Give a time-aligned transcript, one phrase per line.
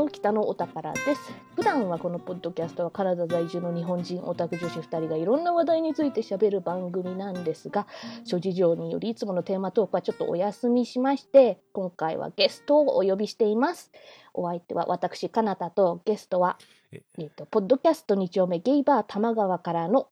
[0.00, 7.86] も北のお宝です普段はこのポッドキャストはカナダ在住の日本人オタク女子2人がいろんな話題について喋る番組なんですが
[8.24, 13.92] 諸事情によりいつものテーマトークはちょっとお休みしまして今回はゲストをお呼びしています
[14.32, 16.56] お相手は私かなたとゲストは
[16.92, 20.08] ええっとポッドキャスト2丁目ゲイバー玉川からの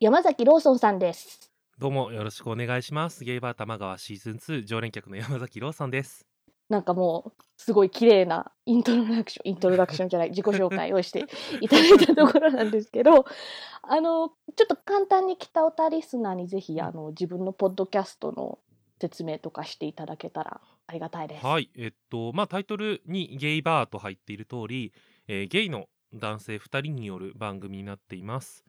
[0.00, 3.22] 山崎ローソンさんですどうもよろしくお願いします。
[3.22, 6.27] ゲイバー玉川シーズン2常連客の山崎ローソンです。
[6.68, 11.24] なんかもうすごい綺麗なイントロダクション イントロダクションじゃない自己紹介をして
[11.60, 13.24] いただいたところなんですけど
[13.82, 18.58] あのちょっと簡単に北オタリスナーにぜひあの自分のポッドキャストの
[19.00, 21.46] 説明とかしていただけたらありがたいです。
[21.46, 24.92] はい、えっと、まあタイトルにゲイバーと入っている通り、
[25.28, 28.64] えーゲイの男性2人による番組になっています。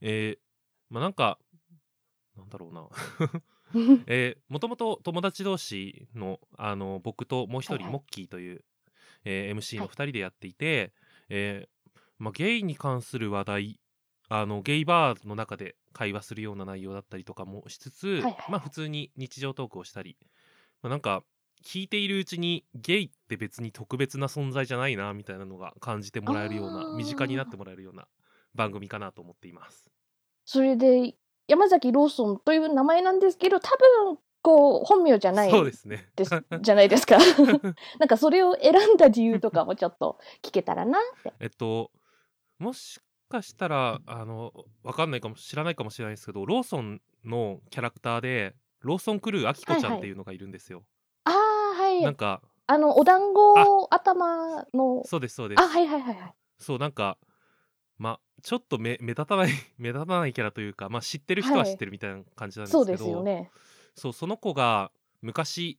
[0.00, 0.38] えー
[0.88, 1.38] まあなんか、
[2.36, 2.88] なんだろうな。
[4.06, 7.84] えーもともと友達同士のあの僕ともう一はいはい。
[7.86, 8.64] 人モッキーという、
[9.24, 9.90] えー MC のはい。
[9.90, 10.92] 2人でやっていて、
[11.28, 13.80] えーまあ、ゲイに関する話題
[14.28, 18.36] あのゲイバーの中で会話するような内容だったりとかもしつつ、はいはい。
[18.50, 20.16] まあ普通に日常トークをしたり、
[20.82, 21.22] まあ、なんか
[21.64, 28.06] 聞いているうちにゲイって別に特別な存在じゃないなみたいなのが感じてもらえるような身近になってもらえるような
[28.54, 29.90] 番組かなと思っています。
[30.44, 31.16] それで
[31.48, 33.70] 山崎ローソンという名前なんですけど多
[34.06, 36.06] 分こう本名じゃないそうですね。
[36.14, 36.30] です
[36.60, 37.18] じゃないですか。
[37.98, 41.32] なんかそれを選んだ理由とかもちょっと聞けたらなって。
[41.40, 41.90] えっと、
[42.58, 44.52] もしかしたら、あの、
[44.84, 50.84] わかんないかも、知らないかもしれないですけど、ローソンのキャラクターで、ローソンクルーあきこちゃんっていうのがいるんですよ。
[51.24, 55.60] ああはいなんか、あのお団子頭のそうです、そうです。
[55.60, 56.34] あはいはいはいはい。
[56.58, 57.18] そう、なんか、
[57.98, 63.50] ま、ちょっと目目立たない、 目立たないキャラというか、まあ、知ってる人ははい知ってるみたいな感じなんですそうけど、ですよね。
[63.94, 64.90] そうその子が
[65.22, 65.78] 昔、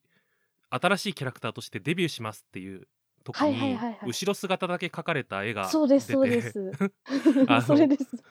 [0.69, 2.87] 新しいキャラクターとしてデビューしますっていう
[3.23, 6.71] 時はいはいにはいはい、後ろ姿だけ描かれた絵がそうですそうです。
[7.47, 8.23] あのそれです。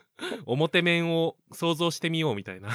[0.47, 2.71] 表面を想像してみようみたいな。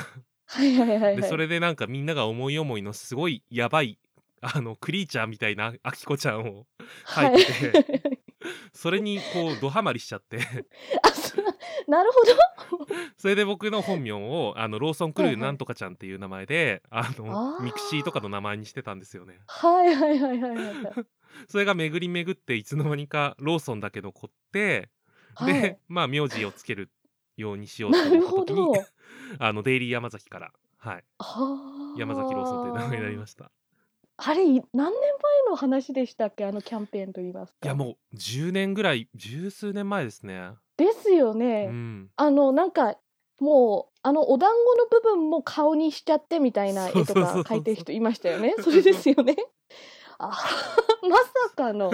[0.46, 1.16] はいはいはいはい。
[1.18, 3.98] でそれでなんかみんなが思い思いのすごいやばい
[4.42, 6.68] あのクリーチャーみたいなあきこちゃんを
[7.06, 8.21] はい描いてて、
[8.74, 10.40] それにこうドハマりしちゃって。
[11.04, 11.46] あそう
[11.88, 12.96] なるほど。
[13.18, 15.42] それで僕の本名をあのローソンクルはいはい。
[15.42, 17.64] ーなんとかちゃんっていう名前で、あのあー。
[17.64, 19.40] ミクシーとかの名前にしてたんですよね。
[19.48, 21.06] はいはいはいはいはいはい。
[21.48, 24.90] それが巡り巡っていつの間にかローソンだけ残って、
[25.36, 25.54] はい。
[25.54, 26.90] でまあ名字をつける
[27.38, 28.54] ようにしようと思った時。
[28.54, 28.80] に
[29.40, 31.04] あのデイリー山崎からはい。
[31.20, 32.00] はあ。
[32.00, 33.52] 山崎ローソンという名前になりました
[34.24, 34.92] あれい何年前
[35.50, 36.46] の話でしたっけ？
[36.46, 37.58] あのキャンペーンと言いますか。
[37.64, 41.68] いやもう10年ぐらい十数年前ですねですよね。
[41.70, 42.98] うんあのなんか
[43.40, 48.54] もうあのお団子の部分も顔にしちゃってみたいな絵とか描いてる人いましたよね。
[48.62, 49.36] それですよね。
[50.20, 50.28] あ
[51.02, 51.90] まさかの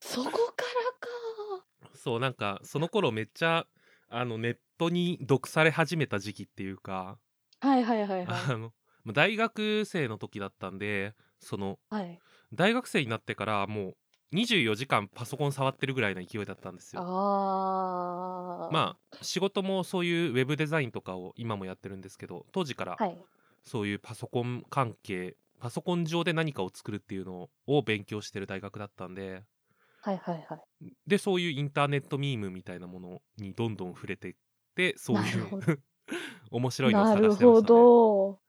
[0.00, 1.64] そこからか。
[1.94, 3.66] そうなんかその頃めっちゃ
[4.08, 7.18] あのネットに毒され始めた時期っていうか、
[7.60, 8.70] はいはいはいあはい。
[9.06, 12.18] あ大学生の時だったんでそのはい、
[12.52, 13.96] 大学生になってからもう
[14.34, 18.72] 24時間パソコン触ってるぐらいの勢いだったんですよああ。
[18.72, 23.18] まあ仕事もそういうウェブデザインとかを今もやってるんですけど当時からはい。
[23.64, 29.42] そういうパソコン関係パソコン上で何かを作るっていうのを勉強してる大学だったんで
[30.00, 30.92] はいはいはい。
[31.06, 34.34] でそういうインターネットミームみたいなものにどんどん触れてっ
[34.74, 35.82] てそういう
[36.50, 37.80] 面白いのをなる探してましたね。
[37.80, 38.40] ほ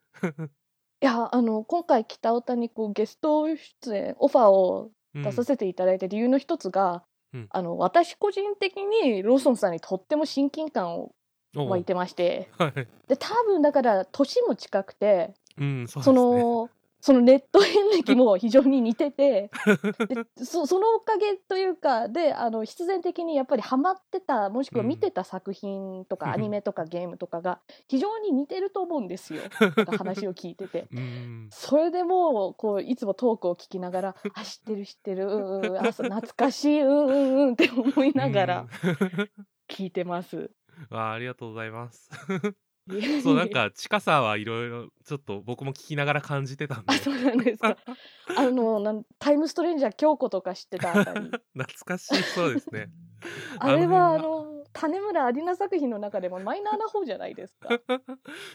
[0.43, 0.49] ど。
[1.01, 5.23] いやあの今回北尾田にこうゲスト出演オファーをうん。
[5.23, 7.47] 出させていただいた理由の一つが、うん。
[7.49, 11.11] あの私個人的にローソンさんにとっても親近感を
[11.55, 12.47] 湧いてまして。
[12.59, 12.73] はい。
[13.07, 16.19] で多分だから年も近くてうん、そうですそね。
[16.19, 16.69] の
[17.01, 19.49] そのネット遍歴も非常に似てて
[20.07, 29.41] でそそのおかげというかであの必然的にやっぱりハマってたもしくは見てた作品とか、うんアニメとかゲームとかが非常に似てると思うんですよ
[29.97, 30.87] 話を聞いてて。
[30.91, 38.67] うん、それでもうこういつもトークを聞きながら「あ知ってる知ってるうんうんあそう懐かしいうんうんうん」って思いながら
[39.67, 40.37] 聞いてます。
[40.91, 40.97] うん。
[40.97, 42.09] あありがとうございます。
[43.23, 47.77] そうなんか近さはいろいろちょっと僕も聞きながら感じてたんであそうなんですか。
[48.35, 51.19] あのなんタイムストレンジャー京子とか知ってたあたり。
[51.21, 52.89] 懐かしいそうですね。
[53.59, 57.69] あれはあの種村有奈作品の中でもマイナーな方じゃないですか。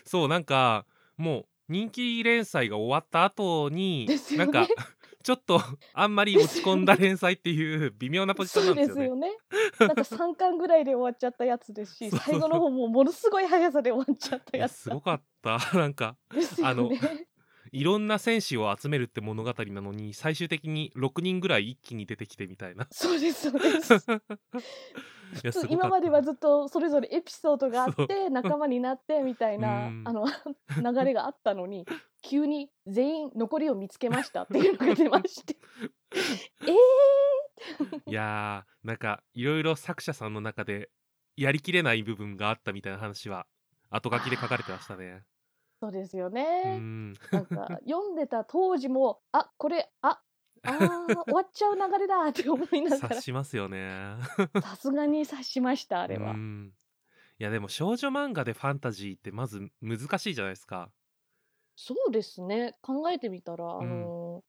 [0.04, 0.86] そうなんか
[1.16, 4.66] もう人気連載が終わった後に、ねなんか
[5.24, 5.58] ちょっと
[5.94, 9.28] あんまり落ち込んだ連載っていう 微妙なポジションそうんなですよね。
[9.28, 9.36] よね。
[9.80, 15.56] なんか3巻ぐらいで終わっちゃったやつですし最後の方もものすごい速さで終わっちゃったいややつだすごかった。
[15.72, 17.26] なんかですよあのね。
[17.72, 22.86] いろんな戦士を集めるって物語なのに最終的に6人ぐらい一気に出てきてみたいな。
[22.90, 24.06] そうですそうです。
[25.70, 30.02] 今まではずっとそれぞれエピソードがあって仲間になってみたいなうん。
[30.04, 31.86] あの流れがあったのに
[32.24, 35.56] 急に全員残りを見つけましたっていうのが出まして。
[36.66, 36.72] え
[38.06, 40.90] いやーなんかいろいろ作者さんの中で
[41.36, 43.46] やりきれない部分があったみたいな話は
[43.90, 45.22] 後書きで書かれてましたね。
[45.80, 46.78] そうですようね。
[46.78, 47.12] ん。
[47.30, 50.22] なんか 読んでた当時もあこれあ
[50.62, 54.16] あー終わっちゃう流れだって思いなが察しますよね。
[54.54, 56.30] らさすがに察しましたあれは。
[56.30, 56.72] うん。
[57.38, 60.90] いやでも少女漫画でファンタジーってまず難しいじゃないですか
[61.76, 62.76] そうですね。
[62.82, 63.80] 考えてみたら、ん。
[63.80, 64.42] あの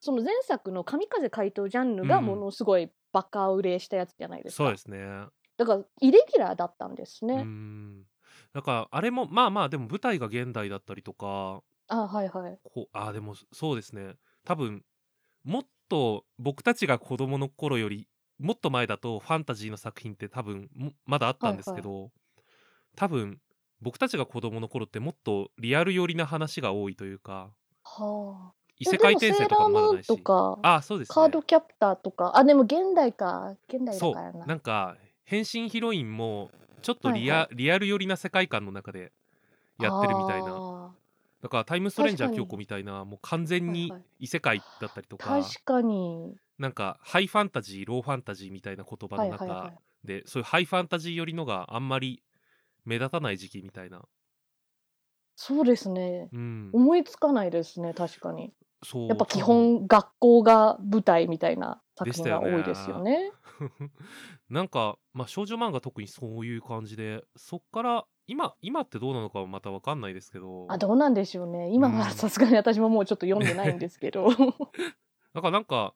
[0.00, 2.26] その前作の「神風怪盗ジャンヌ」がうん。
[2.26, 4.64] ものすごいバカ売れしたやつじゃないですか。
[4.64, 5.26] そうですね。
[5.56, 7.42] だからイレギュラーだったんですうね。
[7.42, 8.04] ん。
[8.52, 12.58] だからあれもまあまあでも舞台が現代だったりとかあはいはい。
[12.64, 14.16] こうあでもそうですね。
[14.44, 14.84] 多分
[15.44, 22.10] もっと僕たちが子供の頃よりもっと前だとファンタジーの作品って多分もまだあったんですけど、
[22.96, 23.38] 多分
[23.82, 27.50] 僕たちが子供の頃ってもっとリアル寄りな話が多いというか
[27.84, 28.52] はあ。
[28.78, 34.46] 異世界転生とかもまだないしかあそうですねカードキャプターとかあでも現代か現代だからな。
[34.46, 36.50] なんか変身ヒロインも
[36.82, 39.12] ちょっとリア,、はいはリアル寄りな世界観の中で
[39.78, 40.94] やってるみたいなな。
[41.42, 46.34] だからタイムストレンジャー京子みたいなもう完全にはいはい異世界だったりとか、確かに。
[46.58, 49.78] なんかハイファンタジーローファンタジーみたいな言葉のはいはいは中い。
[50.04, 52.22] でそういうハイファンタジー寄りのがあんまり
[52.90, 54.02] 目立たない時期みたいな、
[55.36, 56.28] そうですね。
[56.32, 58.52] うん、思いつかないですね、確かに。
[58.82, 63.30] そうやっぱ基本学校が舞台みたいな作品が多いですよね。
[64.50, 71.70] なんか、まあ、少女漫画特にそういう感じでそっから今今ってどうなのかはまた分かんないですけどあ、どうなんでしょうね。
[71.72, 74.28] 今うんはさすがに私ももうちょっと読んでないんですけど。
[74.30, 75.94] だからなんか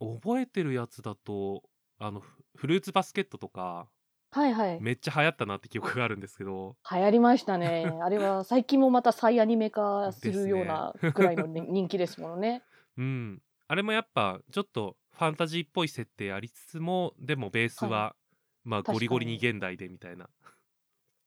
[0.00, 1.62] 覚えてるやつだと
[1.98, 3.88] あのフフルーツバスケットとか
[4.34, 4.80] はいはい。
[4.80, 7.86] めっちゃ流行ったなって記憶があるんですけど流行りましたね。
[8.02, 12.62] あれは最近もまた再アニメ化するようなぐらいのね人気ですものね。
[12.98, 18.16] うんあれもやっぱちょっとファンタジーっぽい設定ありつつもでもベースは、は
[18.64, 20.28] まあ確かにゴリゴリに現代でみたいな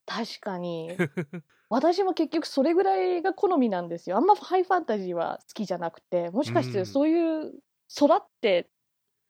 [0.05, 0.89] 確かに。
[1.69, 4.15] 私も結局それぐらいが好みなんですよ。
[4.17, 7.53] あんまハイファンタジーは好きじゃなくて、もしかしてうんそういう
[7.99, 8.69] 空って、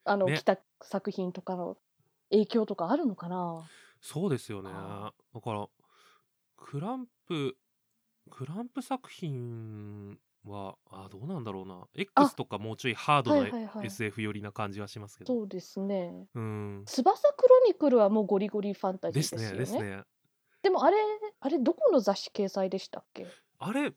[0.03, 1.77] あの、ね来た作品とかの
[2.31, 3.63] 影響とかあるのかな？
[4.01, 4.69] そうですよね。
[4.69, 5.67] はだから
[6.57, 7.57] クランプ
[8.29, 11.87] クランプ作品はあどうなんだろうな。
[11.95, 16.27] X とかもうちょいハードはいはいはない SF 寄りな感じはしますけど、そうですね。
[16.35, 16.83] うん。
[16.85, 19.57] 翼クロニクルはもうゴリゴリファンタジですーですよね。
[19.57, 20.03] ねですね。
[20.63, 20.97] でもあれ、
[21.39, 23.27] あれどこの雑誌掲載でしたっけ？
[23.59, 23.93] あれ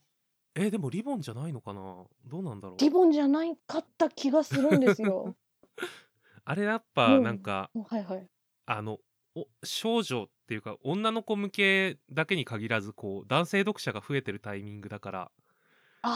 [0.55, 2.05] えでもリボンじゃないのかな？
[2.27, 2.77] どうなんだろう。
[2.79, 5.35] リボンじゃないかった気がするんですよ。
[6.45, 8.27] あれやっぱうんなんか、はいはい。
[8.67, 8.99] あの
[9.35, 15.31] お少女っていうか女の子向けだけに限らずこう男性読者が増えてるタイミングだから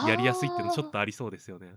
[0.07, 1.73] やりやすいっていうのちょっとありそうですよね。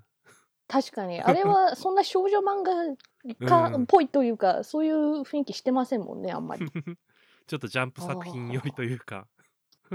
[0.68, 1.22] 確かに。
[1.22, 6.66] あれはそんな少女漫画か うんっぽいというか、そういう雰囲気してませんもんね、あんまり。
[7.46, 9.26] ちょっとジャンプ作品寄りというか。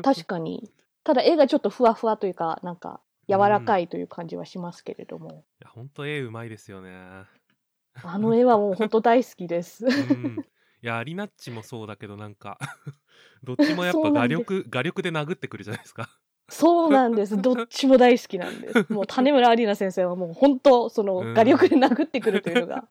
[0.01, 0.71] 確かに。
[1.03, 5.45] ただ絵がちょっとふわふわというか、なんか柔らかいという感じはしますけれども。
[5.61, 6.91] いや本当絵うまいですよね。
[8.01, 9.85] あの絵はもう本当大好きです。
[9.85, 10.37] うん、
[10.81, 12.57] いやアリナッチもそうだけどなんか
[13.43, 16.09] どっちもやっぱ画力画力で殴ってくるじゃないですか。
[16.49, 17.41] そうなんです。
[17.41, 18.85] どっちも大好きなんです。
[18.93, 22.87] もう種村アリーナ先生はもう本当、そのうん画力で殴ってくるというのが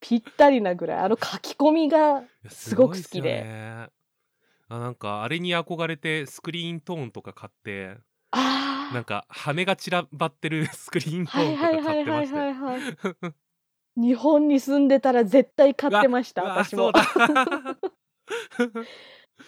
[0.00, 3.88] ぴったりなぐらい、あの書き込みが、すごく好きで
[4.68, 7.96] あなんかあれに憧れてスクリーントーンとか買って
[8.32, 12.54] あなんか羽が散らばってるスクリーントはいはいーンとか買ってましたよ。
[12.54, 13.34] はいはい。
[13.98, 16.92] 日本に住んでたら絶対買ってました、私も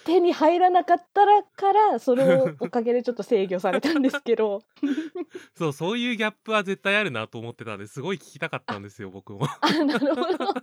[0.05, 4.63] 手に入らなかったらから、それをおかげでちょっと制御されたんですけど。
[5.57, 9.41] そうそういうギャップは絶対あるなと思ってたんですごい聞きたかったんですよ僕も。
[9.61, 10.55] あ、なるほど。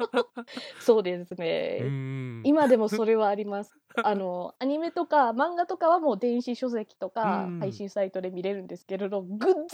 [0.80, 1.80] そうですうね。
[1.82, 3.74] ん今でもそれはあります。
[4.04, 9.66] あの、アニメとか漫画とかはもう電子書籍とかうん配信サイトで見れるんですけれど、グッズとなっ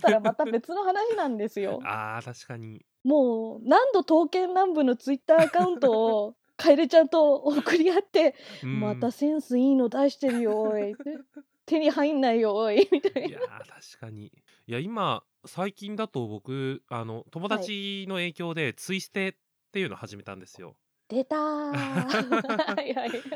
[0.00, 1.80] たらまた別の話なんですよ。
[1.84, 2.84] あー確かに。
[3.04, 8.80] もう何度刀剣乱舞のツイッターアカウントを楓ちゃんと送り合って、うん。
[8.80, 10.94] またセンスいいの出してるよ、おい。
[11.66, 12.88] 手に入んないよ、おい。
[12.92, 13.28] みたいな。
[13.28, 14.26] いやー確かに。
[14.66, 19.34] いや今最近だと僕あの友達の影響でツイステっ
[19.72, 20.76] ていうの始めたんですよ。
[21.08, 21.36] 出た
[22.82, 22.94] い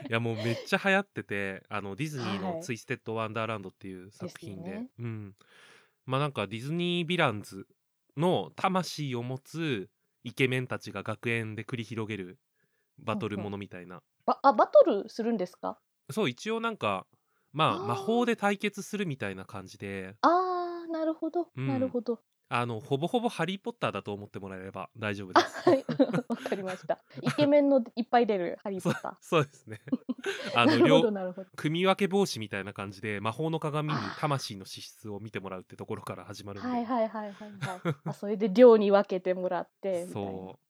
[0.09, 4.71] やもうめっちゃ流行っててあのディズニーはいの「ツイステッド・ワンダーランド」っていう作品で。
[4.71, 4.91] ね。
[4.99, 5.37] うん。
[6.07, 7.67] まあなんかディズニーヴィランズ
[8.17, 9.91] の魂を持つ
[10.25, 12.39] イケメンたちが学園で繰り広げる
[12.99, 15.79] バトルものみたいな、ばあバトルするんですか？
[16.11, 17.07] そう一応なんか
[17.53, 17.87] まああー。
[17.87, 20.17] 魔法で対決するみたいな感じで。
[20.23, 21.67] あーなるほど、うん。
[21.67, 22.21] なるほど。
[22.51, 25.85] あのほぼほぼハリー・ポッターだと思ってもらえれば大丈夫であすはい。
[26.29, 26.99] わかりました。
[27.21, 29.81] イケメンのいっぱい出るハリー・ポッタそうですね。
[30.57, 31.03] あの両
[31.57, 34.21] 組み分け帽子みたいな感じで魔法の鏡にあー。
[34.21, 37.97] 魂の資質を見てもらうってところから始まるんで、はいはいはいはいはい。
[38.07, 40.31] あそれで量に分けてもらってみたいな。
[40.31, 40.68] そう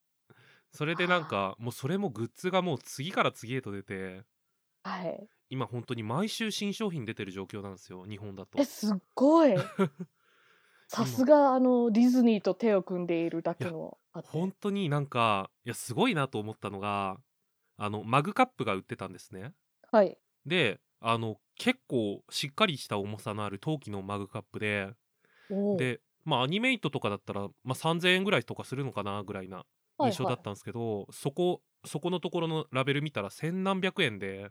[0.71, 4.23] それでなんかもうそれもグッズがもう次から次へと出て。
[4.83, 5.27] はい。
[5.49, 8.59] 今本当に毎週新商品出てる状況なんですよ日本だと。
[8.59, 9.55] えすっごい。
[10.87, 17.19] さすがあのディズニーと手を組んでいるだけの本当になんかいやすごいなと思ったのが
[17.77, 19.53] あのマグカップが売ってたんですね。
[19.91, 20.17] はい。
[20.45, 24.93] であの結構しっかりした重さのある陶器のマグカップで。
[25.77, 29.65] でまあアニメイトとかだったら、まあ、3000円ぐらいとかするのかなぐらいな
[30.05, 34.49] 印象だったんですけど、そこそこのところのラベル見たら千何百円で。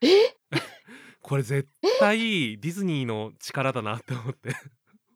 [0.00, 0.06] え？
[1.20, 1.68] これ絶
[1.98, 4.54] 対ディズニーの力だなって思って。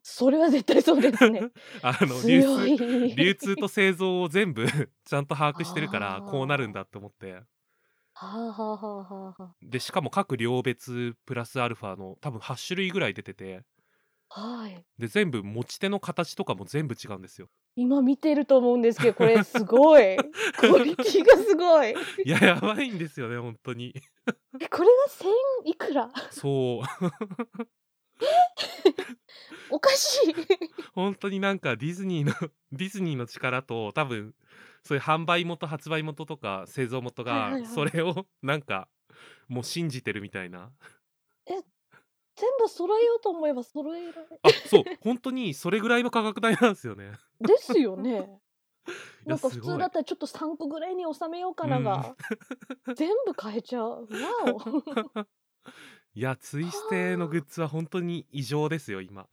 [0.01, 1.49] それは絶対そうですね。
[1.81, 3.15] あの流強通い。
[3.15, 4.65] 流通と製造を全部
[5.05, 7.41] ちゃんと把握してるからこうなるんだって思って。
[8.15, 13.57] はあはあはあはあはでしかも各両別プラスアルファの多分8種類ぐらい出てて。
[13.57, 13.61] あ
[14.35, 14.83] はい。
[14.97, 17.49] で全部持ち手の形とかも全部違うんですよ。
[17.75, 20.17] 今見てると思うんですけど これすごい。
[20.57, 21.91] クオリティがすごい。
[22.25, 23.93] いややばいんですよね本当に。
[24.59, 25.29] えこれが千
[25.65, 26.11] いくら？
[26.31, 26.85] そう。
[29.69, 30.35] おかしい。
[30.93, 32.33] 本当になんかディズニーの
[32.71, 34.33] ディズニーの力と多分
[34.83, 38.87] そういう販売元発売元とか製造元がそれをなんか
[39.47, 40.71] もう信じてるみたいな
[42.43, 44.83] 全部揃えようと思えば揃えられあそう。
[45.01, 47.13] 本当にそれぐらいの価格帯なんですよね。
[47.39, 48.41] ですよね。
[49.25, 52.17] なんか普通だったらちょっと3個ぐらいに収めようかなが、
[52.95, 54.01] 全部変えちゃう。
[54.01, 54.07] わ
[56.13, 59.29] いやツイステのグッズは本当に異常ですよ今。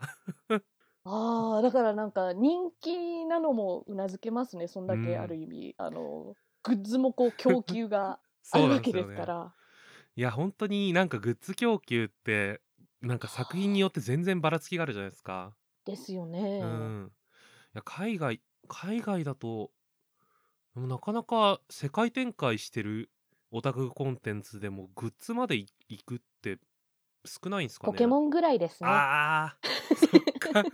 [1.05, 5.21] おあーだからなんか人気なのもうなずけますねそんだけうん。
[5.21, 8.21] ある意味、あのグッズもこう供給が
[8.53, 9.55] あるわけですから。
[10.15, 12.61] いや本当になんかグッズ供給って
[13.03, 15.55] なんか作品によって全然ばらつきがあるじゃないですか。
[15.85, 17.13] ですよね、うん。
[17.75, 19.71] いや海外海外だと
[20.75, 23.11] でもなかなか世界展開してる
[23.51, 26.59] オタクコンテンツでもグッズまでい行くって
[27.25, 27.93] 少ないんですかね。
[27.93, 28.89] ポケモンぐらいですね。
[28.91, 29.95] あー。
[29.97, 30.11] そっ
[30.53, 30.65] か。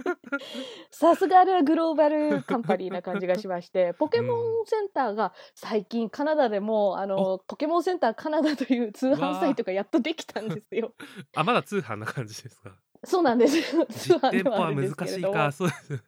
[0.91, 10.95] さすがあれはグローバルカンパニーな感じがしまして ポケモンセンターが最近カナダでもあのポケモンセンターカナダという通販サイトがやっとできたんですよ。
[11.35, 11.43] あ。
[11.45, 12.77] まだ通販な感じですか？
[13.05, 13.57] そうなんです。
[13.77, 13.87] よ。
[13.87, 16.05] 通実販ではあるんですけ難しいれどもかそうです。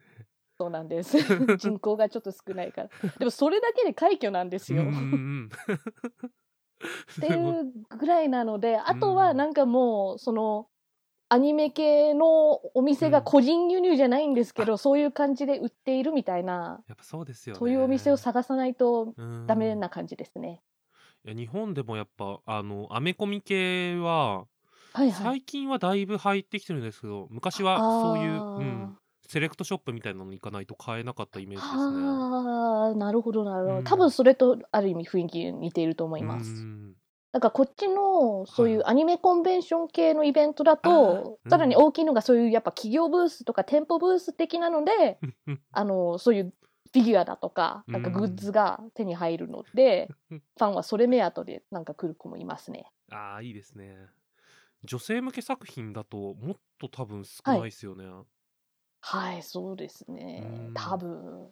[0.61, 1.17] そうなんです。
[1.57, 2.89] 人口がちょっと少ないから。
[3.19, 4.85] でもそれだけで快挙なんですよ。
[6.81, 10.69] うんうんうんっていうぐらいなのであとはなんかもうその
[11.31, 17.59] アニメ系のお店が個人輸入じゃないんですけど、そういう感じで売っているみたいなやっぱそうですよね。
[17.59, 19.47] そういうお店を探さないとうん。
[19.47, 20.63] ダメな感じですね。
[21.25, 24.47] いや日本でもやっぱあのアメコミ系は
[24.95, 25.13] はいはい。
[25.13, 32.07] 最近はだいぶ入ってきてるんですけど昔はそういう、うん、セレクトショップみたいなのに行かないと買えなかったイメージですね。
[32.07, 33.79] はあ、なるほどなるほど。
[33.79, 36.51] うん多分それとある意味雰囲気似ていると思います。
[36.51, 36.95] うん
[37.31, 45.19] だからこっちのそういうはアニメコンベンション系のイベントだあと、ーさらに大きいのがそういうやっぱ企業ブースとか店舗ブース的なので、
[45.73, 46.55] あのそういう
[46.95, 52.91] フィギュアだとかなんかグッズが手に入るので、う んファンはそれ目当てでなんか来る子もいますね。
[53.11, 53.95] ああいいですね。
[54.85, 58.07] 女性向け作品だともっと多分少ないですよね。
[58.07, 58.25] はい、
[59.43, 60.75] そうですねうん。
[60.75, 61.49] 多分。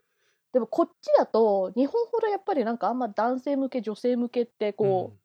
[0.53, 5.19] でもこっちだと日本ほどやっぱりなんかあんま男性向け女性向けってこう、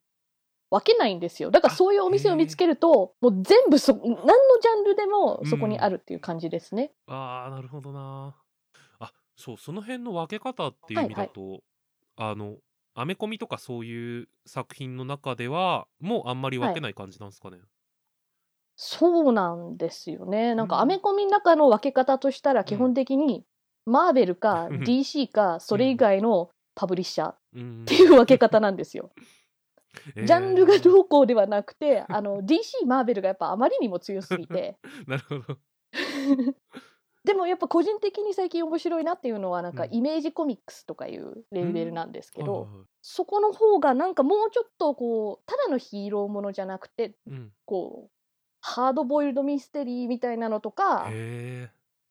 [0.70, 6.92] 分けないんですよだからそういうお店を見つけるともう全部そ何のジャンルでもそこにあるっていう感じですね。
[7.06, 8.34] うんああなるほどな。
[8.98, 11.62] あそうその辺の分け方っていう意味だと、
[12.16, 12.56] あの
[12.94, 17.58] アメコミとかそういう作品の中ではもうあんまり分けない感じなんですかね。
[18.84, 20.56] そうなんですよね。
[20.56, 23.44] なんかうんアメコミの中の分け方としたら基本的に
[23.86, 29.12] マーベルかうん DC かそれ以外のパブリッシャーっうんていう分け方なんですよ。
[30.16, 34.76] えージャンルがどうこうではなくて、あの DC マーベルがやっぱあまりにも強すぎて。
[35.06, 35.58] なるほど。
[37.24, 42.66] でもやっぱ個人的に最近面白いなっていうのはなんかうんイメージコミックスとかいうレーベルなんですけど、
[43.00, 48.21] そこの方がなんかもうちょっとこうただのヒーローものじゃなくてうん、こう
[48.62, 51.10] ハードボイルドミステリーみたいなのとか。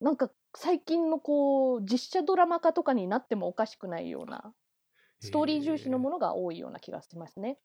[0.00, 4.52] なんか最近のこう実写ドラマ化とかになってもおかしくないような
[5.20, 7.58] ストーリー重視のものが多いような気がしますね。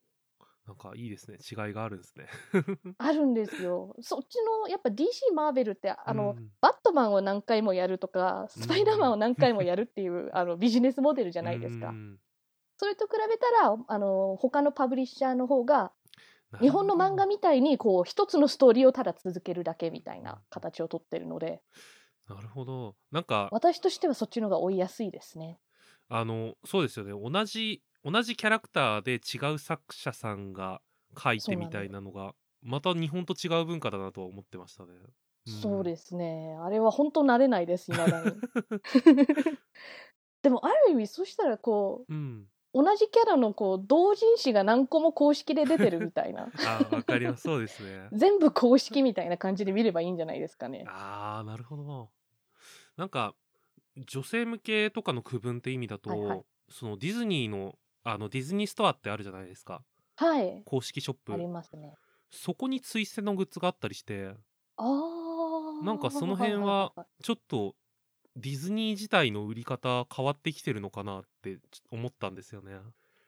[0.68, 1.38] なんかいいですね。
[1.40, 2.28] 違いがあるんですね。
[3.00, 3.96] あるんですよ。
[4.02, 11.90] そっちのやっぱ DC マーベルってあの、うんバットマンを何回もやるとかスパイダーマンを何回もやるっていう、あのビジネスモデルじゃないですか。
[11.90, 12.20] うん
[12.80, 15.92] それと比べたらあの他のパブリッシャーの方が
[16.62, 21.62] 日本の漫画みたいにこう一つのストーリーをただ続けるだけみたいな形をとってるので
[22.28, 22.96] なるほど。
[23.12, 25.60] なんか、私としてはそっちの方が追いやすいですね。
[26.10, 27.12] あの、そうですよね。
[27.12, 30.82] 同じ、同じキャラクターで違う作者さんが
[31.18, 34.90] 書いてみたいなのが、また日本と違う文化だなとは思ってましたね。
[35.46, 36.58] そうですね。
[36.62, 38.42] あれは本当慣れないです、未だに。
[40.44, 42.14] でも、ある意味、そしたら、こす。
[42.14, 42.48] うん。
[42.74, 46.50] う、同じキャラの、こう、同人誌が何個も公式で出てるみたいな。
[46.66, 47.44] あ、わかります。
[47.44, 48.10] そうですね。
[48.12, 50.86] 全部公式みたいな感じで見ればいいんじゃないですかね。
[50.88, 52.10] ああ、なるほど。
[52.98, 53.36] なんか、
[53.98, 59.84] 女性向けとかの区分って意味だと、はいはいそのディズニーの、あの、ディズニーストアってあるじゃないですか。
[60.16, 60.64] はい。
[60.66, 61.38] 公式ショップあ。
[61.38, 61.94] りますね。
[62.30, 64.34] そこにツイステのグッズがあったりして、
[64.76, 64.84] あ
[65.82, 65.86] あ。
[65.86, 67.76] なんかその辺はちょっと
[68.38, 71.58] ディズニー自体の売り方変わってきてるのかなって
[71.92, 72.74] 思ったんですよね。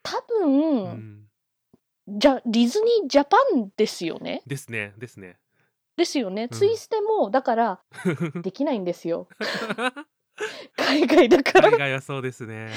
[0.03, 1.29] 多う分、ん。
[2.07, 4.41] じゃ、ディズニージャパンですよね？
[4.47, 5.37] ですね、ですね。
[5.97, 6.43] ですよね。
[6.43, 7.81] うんツイステも、だから、
[8.41, 9.27] できないんですよ。
[10.77, 11.69] 海外だから。
[11.69, 12.69] 海外はそうですね。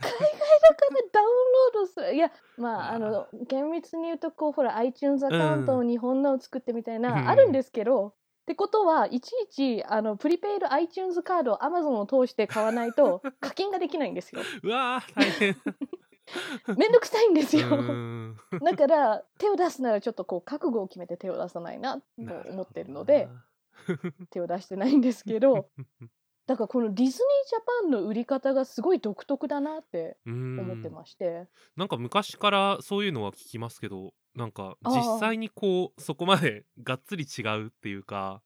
[0.00, 2.14] 海外だからダウンロードする。
[2.14, 8.14] いや、まあ、あの、厳密に言うと、こう、ほら、iTunes アカウントを日本のを作ってみたいな、うんあるんですけど、
[8.48, 14.40] ってことは、いちいち、あの、プリペイド iTunes カードを Amazon を通して買わないと、 課金ができないんですよ。
[14.62, 15.56] うわー、大変。
[16.78, 17.68] めんどくさいんですよ。
[18.62, 23.28] だから、手を出すならちょっとこう、覚悟を決めて手を出さないな、と思ってるので、
[24.30, 25.68] 手を出してないんですけど、
[26.48, 27.20] だからこのディズニージャ
[27.82, 31.46] パンの売り方がすごい独特だなって思思ってまして。
[31.76, 38.40] なんか昔からそういうのは聞きますけどなんか実際にこうそこまでがっつり違うっていうか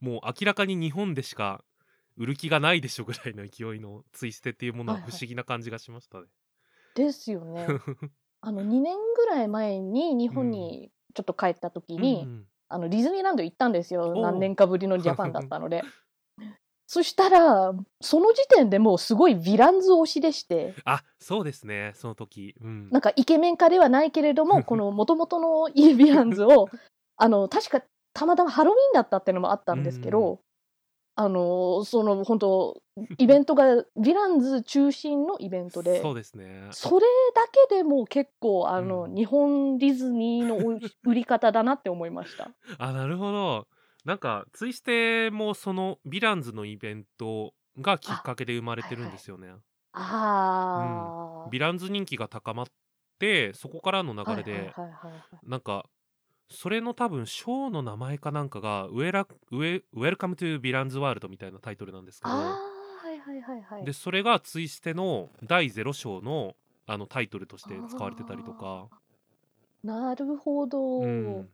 [0.00, 1.64] もう明らかに日本でしか
[2.16, 5.10] 売る気がないでしょぐらいの勢いのツイステっていうものははいはい。
[5.10, 6.26] 不思議な感じがしましたね。
[6.94, 7.66] ですよね。
[8.40, 14.14] あの2年ぐらい前に日本にちょっと帰った時に、うんあのディズニーランド行ったんですよ。
[14.20, 15.82] 何年かぶりのジャパンだったので
[16.90, 22.54] そしたらその時点でもうすごいヴィランズ推しでしてあそうですねその時。
[22.62, 26.70] うんなんかイケメン化ではないけれども この元々のいいヴィランズを
[27.18, 27.82] あの確か
[28.14, 30.40] たまたまハロウィンだったっていうのもあったんですけど、
[31.14, 32.82] あのその本当
[33.18, 36.68] イベントがヴィランズ中心のイベントでそうですね。
[36.70, 42.50] それだけでも結構あの、うん日本ディズニーのお売り方だなって思いました。
[42.78, 43.66] あなるほど。
[44.08, 49.50] なんかツイステもそのヴィランズのイベントがきっかけで生まれてるんですよね。
[49.92, 52.66] ああ、ヴィランズ人気が高まっ
[53.18, 54.72] てそこからの流れで、
[55.46, 55.84] なんか
[56.48, 62.30] それの多分ショーの名前かなんかが「ウェラウェウェルカムトゥヴィランズワールド」みたいなタイトルなんですけど。
[62.32, 63.84] ああはいはいはいはい。
[63.84, 68.88] でそれがツイステの第0章のあのタイトルとして使われてたりとか、
[69.84, 71.48] なるほど、うん、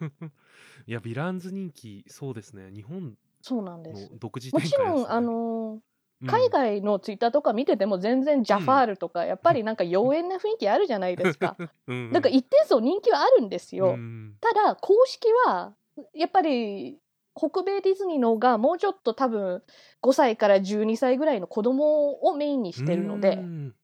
[0.86, 2.70] いやヴィランズ人気そうですね。
[2.72, 4.12] 日本そうなんです。
[4.12, 5.80] の独自も展開です、ね、ちろん、あの
[6.22, 6.28] うん。
[6.28, 11.56] 海外のツイッターとか見てても全然ジャファールとか、やっぱりなんか妖艶な雰囲気あるじゃないですか。
[11.86, 12.10] うん。
[12.10, 13.90] なんか一定数人気はあるんですよ。
[13.90, 14.36] うん。
[14.40, 15.74] ただ公式は
[16.14, 16.98] やっぱり
[17.34, 19.62] 北米ディズニーの方がもうちょっと多分
[20.00, 23.74] 5歳から12歳ぐらいの子供をメインにしてるので、うん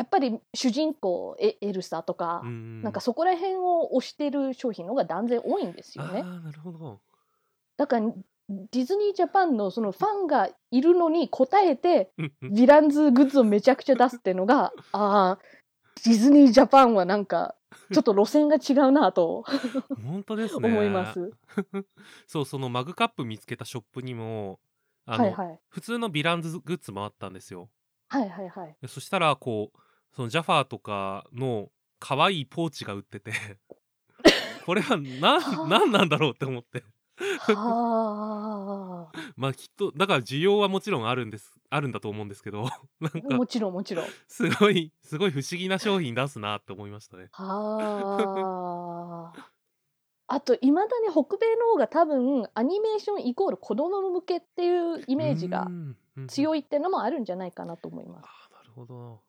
[0.00, 6.22] やっぱり主人公エエルサとか、うんなんかそこら辺を推してる商品の方が断然多いんですよね。
[6.24, 7.00] ああなるほど。
[7.76, 8.06] だから
[8.48, 15.38] ディズニージャパンのそのファンがいるのに応えてヴィランズグッズをめちゃくちゃ出すっていうのがああ
[16.02, 17.54] ディズニージャパンはなんか
[17.92, 19.44] ちょっと路線が違うなと。
[20.02, 20.66] 本当ですね。
[20.66, 21.30] 思います。
[22.26, 24.60] そうそのマグカップ見つけたショップにも
[25.04, 25.60] あの、はいはい。
[25.68, 27.68] 普通のヴィランズグッズもあったんですよ。
[28.08, 28.76] はいはいはい。
[28.80, 29.78] でそしたらこう
[30.14, 33.32] そのジャファーとかの可愛いポーチが売ってて。
[34.66, 35.20] これは何
[35.68, 36.84] なんなんだろうって思って。
[37.54, 39.18] はあ。
[39.36, 42.68] まあきっとだから需要はもちろんあるんですあるんだと思うんですけど。
[43.00, 44.06] なんかもちろんもちろん。
[44.26, 47.28] すごいすごい不思議な商品出すなって思いましたね。
[47.32, 49.50] はあ。
[50.32, 55.66] あといまだに北米の方が多分アニメーションイコール子供向けっていうイメージが
[56.28, 58.26] 強いいってのもあるんじゃないかなと思います。
[58.26, 59.22] あーなるほど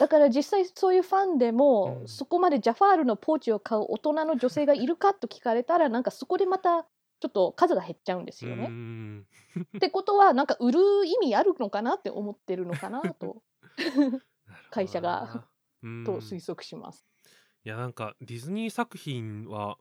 [0.00, 6.84] だから実際そういうファンでも、うんそこまでジャファールのポーチを買う大人の女性がいるかと聞かれたらなんかそこでまた
[7.20, 8.66] ちょっと数が減っちゃうんですようね。
[8.68, 9.26] ん
[9.76, 13.42] ってことはなんか売る意味あるのかなって思ってるのかなと
[14.70, 15.44] 会社が
[15.82, 17.06] と推測します。
[17.64, 19.76] いやなんかディズニー作品は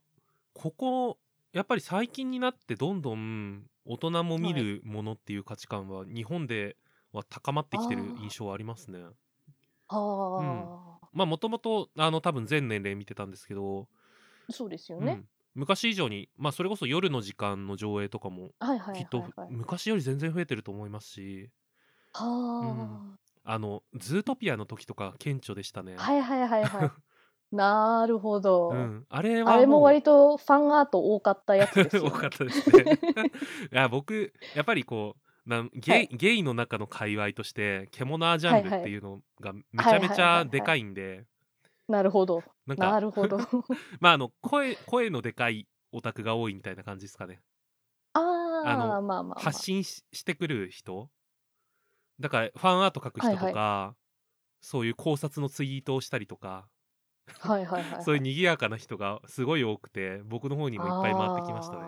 [0.53, 1.17] ここ
[1.53, 6.75] やっぱり最近になってどんどん大人も見るものっていう価値観は日本で
[7.13, 8.99] は高まってきてる印象はありますね。
[9.89, 13.87] ああ、まあもともとあの多分全年齢見てたんですけど、
[14.49, 15.13] そうですよね。
[15.13, 19.47] うん、昔以上にまあそれこそ夜の時間の上映とかもはいはいはいきっとはい。
[19.49, 21.49] 昔より全然増えてると思いますし
[22.13, 22.99] は
[23.43, 25.95] あのズートピアの時とか顕著でしたね。
[25.97, 26.91] あ、はいはいはいはい。
[27.51, 28.69] なるほど。
[28.69, 31.97] うん、あれはあれもう割とファンアート多かったやつです。
[32.05, 32.99] 多かったですね。
[33.73, 41.25] いや僕やっぱりこうなんゲイ,、はいゲイの中の界隈として獣ジャンルっていうのがめちゃめちはいはいはいはいゃでかいんで
[41.87, 42.43] なるほど。
[42.67, 43.39] なんかなるほど。
[43.99, 47.41] まああの声声のでかいオタクが多いみたいな感じですかね。
[48.13, 49.39] ああまあまあまあ。
[49.39, 51.09] 発信ししてくる人
[52.19, 53.99] だからファンアート書く人とか、はい
[54.61, 56.67] そういう考察のツイートをしたりとか、
[57.39, 58.03] はいはいはいはい。
[58.03, 61.87] そういう賑やかな人がすごい多くて僕の方にもいっぱい回ってきましたね。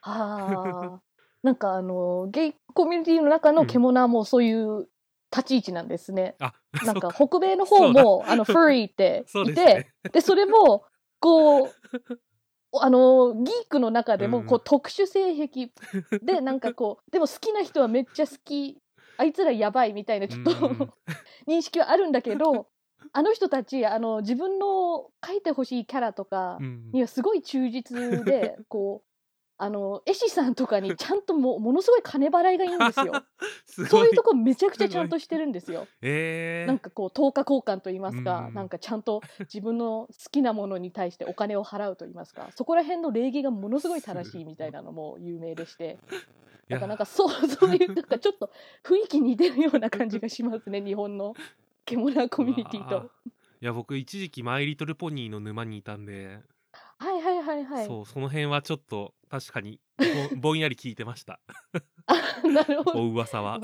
[0.00, 1.00] あ。
[1.46, 4.88] なんかあの、ゲイコミュニティの中の獣はもうそういう
[5.30, 6.34] 立ち位置なんですね。
[6.40, 6.52] あ
[6.84, 9.86] なんか北米の方も、あの、フーリーって いて、ね。
[10.12, 10.82] で、それも、
[11.20, 11.72] こう、
[12.80, 14.44] あの、ギークの中でも、うん。
[14.44, 15.70] こう、特殊性癖
[16.20, 18.76] で、なんかこう、 でも好きな人はめっちゃ好き、
[19.18, 20.92] あいつらやばいみたいな、ちょっと、うん。
[21.46, 22.66] 認識はあるんだけど、
[23.12, 26.90] あの人たち、あの、自分の描いてほしいキャラとかうん。
[26.92, 29.15] にはすごい忠実で、こう、
[29.58, 33.12] あの、絵師さんとかに ちゃんとも、ものすごい金払いがいいんですよ。
[33.64, 35.86] すそういうとこめちゃくちゃちゃんとしてるんですよ。
[36.02, 45.98] えー、なんかこう等価交換と言いますか、うんなんかちゃんと自分の好きなものに対してお金を払うと言いますかそこら辺の礼儀がものすごい正しいみたいなのも有名でして
[46.68, 48.50] いやだからなんかそうそういうなんかちょっと
[48.82, 51.34] 雰囲気似てるような感じがしますね日本の
[51.84, 53.10] 獣コミュニティと。
[53.60, 56.40] いや僕一時期マイリトルポニーの沼にいたんで、
[56.98, 57.86] はいはいはいはい。
[57.86, 60.04] そうその辺はちょっと確かにぼ
[60.36, 61.40] ぼんやり聞いてました
[62.44, 63.00] なるほど。
[63.02, 63.60] お噂は。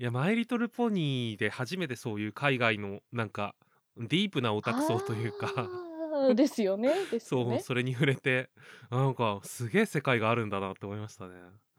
[0.00, 3.56] いやマイリトルポニーで初めてそういう海外のなんか
[3.96, 5.68] ディープなオタク層というか
[6.34, 6.92] ですよね。
[7.10, 7.60] ですそう。
[7.60, 8.50] それに触れて
[8.90, 11.34] なんかすげえ世界があるんだなって思いましたね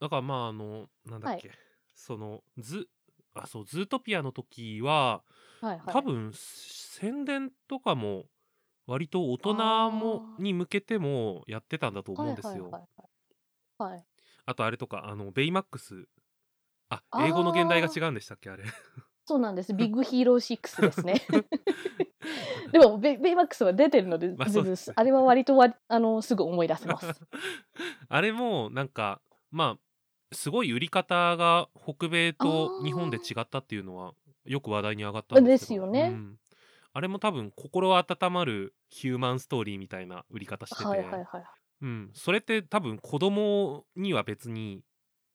[0.00, 1.50] だからまああのなんだっけ、
[1.94, 2.88] そのズ
[3.34, 5.22] あそうズートピアの時は
[5.60, 5.92] はいはい。
[5.92, 8.26] 多分宣伝とかも
[8.88, 9.54] 割と大人
[9.90, 12.70] もに向けてもやってたんだと思うんですよ。
[13.78, 14.04] はい。
[14.46, 16.06] あとあれとかあのベイマックス
[16.88, 18.64] あ英語の原題が違うんでしたっけあれ
[19.26, 19.74] そうなんです。
[19.74, 21.20] ビッグヒーロー6ですね。
[22.72, 27.20] でもベ、ベイマックスは出てるので、まあねあれは割とわあのすぐ思い出せます。
[28.08, 29.20] あれもなんか
[29.50, 34.14] まあすごい売り方が北米と日本で違ったっていうのは
[34.46, 36.38] よく話題に上がったんですよねうん
[36.98, 41.24] あれも多分心温まるヒューマンストーリーみたいな売り方してて、はいはいはい。
[41.82, 44.82] うん、それって多分子供には別に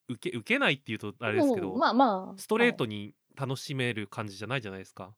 [0.10, 2.38] 受け受けないっていうとあれですけど、うんまあまあ。
[2.38, 5.13] ストレーはトに楽しめる感じじゃないじゃないですか。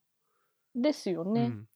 [0.76, 1.46] いですよね。
[1.46, 1.68] うん、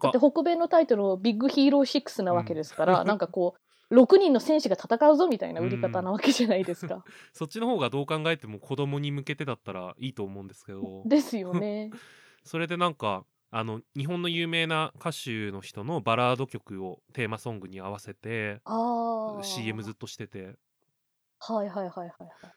[0.00, 3.56] だって北米のタイトルをビッグヒーロー6なわけですから、なんかこ
[3.90, 7.04] う、6人の戦士が戦うぞみたいな売り方なわけじゃないですか。
[7.34, 11.90] そっちの方がどう考えても子供に向けてだったらいいと思うんですけどですよね。
[12.44, 19.42] それでなんかあの日本の有名な歌手の人のバラード曲をテーマソングに合わせてああ。
[19.44, 20.54] CM ずっとしてて
[21.38, 22.08] はいはいはいはいはい。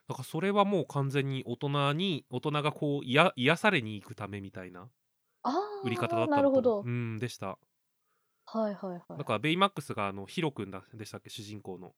[0.08, 4.88] だからそれはもう完全に大人に大人がこう癒癒されに行くためみたいな
[5.43, 5.53] ああ。
[5.84, 6.89] 売り方だったなるほどう。
[6.89, 7.58] んでしたは
[8.55, 9.23] いはいはいだ。
[9.25, 11.29] からベイマックスがあのヒロ君だでしたっけ？
[11.29, 11.95] 主人公のを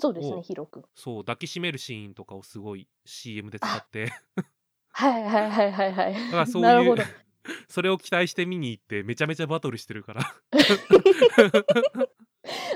[0.00, 0.82] そうですね、ヒロ君。
[0.96, 4.12] そう抱きしめるシーンとかをすごい CM で使って
[4.90, 6.14] はいはいはいはいはい。
[6.14, 7.08] だからそう なるほどいう。
[7.68, 10.22] それを期待して見に行ってめちゃめちゃバトルしてるから。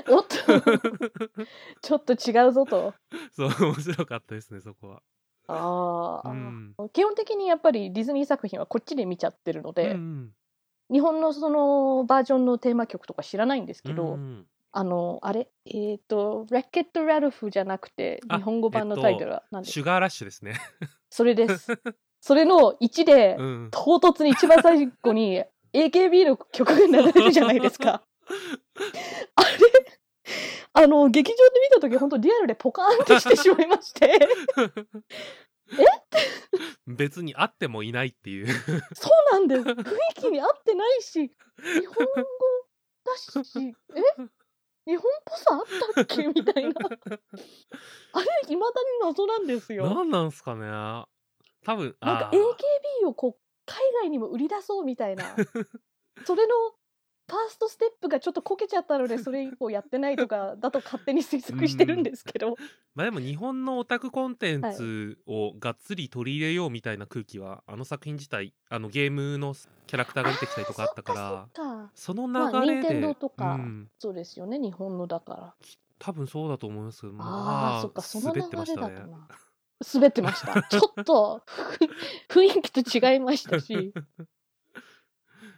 [0.09, 0.35] おっと、
[1.81, 2.93] ちょっと違うぞと。
[3.31, 5.01] そう面白かったですねそこは。
[5.47, 6.75] ああ、うん。
[6.93, 10.31] 基本的にやっぱりディズニー作品はこっちで見ちゃってるので、うん
[10.91, 15.47] 日本のそのバージョンのテーマ曲とか知らないんですけど、うんあの、あれ？
[15.65, 20.59] えっ、と、ラケット・ラルフじゃなくて、あ日本語版のタイトルは何ですか、シュガーラッシュですね。
[21.09, 21.71] それです。
[22.21, 28.03] それの1で、うん唐突に一番最後に AKB の曲が流れるじゃないですか。
[29.35, 29.49] あれ
[30.73, 34.19] あの、劇場で見たとき本当リアルでポカーンってしてしまいまして。
[36.87, 38.47] 別に会ってもいないっていう
[38.93, 39.61] そうなんです。
[39.61, 42.13] 雰囲気に合ってないし、日本語
[43.05, 44.01] だし、え？
[44.87, 46.23] 日本っぽさあったっけ？
[46.27, 46.69] みたいな。
[46.71, 48.57] あれ、未だに
[49.01, 49.87] 謎なんですよ。
[49.93, 50.65] 何なんすかね
[51.63, 55.23] 多分なんか AKB をこう海外にも売り出そうみたいな。
[56.25, 56.53] それの
[57.29, 62.55] ファーストステップがちょっとこけちゃったので それ以降やってないとかだと勝手に推測してるんですけど。
[62.95, 69.53] まあでも日本のオタクコンテンツをがっつり取り入れようみたいな空気は、あの作品自体あのゲームの
[69.85, 71.91] キャラクターが出てきたりとかあったからそっかそっか。
[71.93, 73.53] そのまあ流れで、任天堂とか。
[73.53, 75.55] うん、そうですよね日本のだから。
[75.99, 79.11] 多分そうだと思いますけどあまあーそっかその流滑ってまれだとしたね。
[79.11, 79.27] な
[79.93, 80.61] 滑ってました。
[80.69, 81.43] ちょっと
[82.29, 83.93] 雰囲気と違いましたし。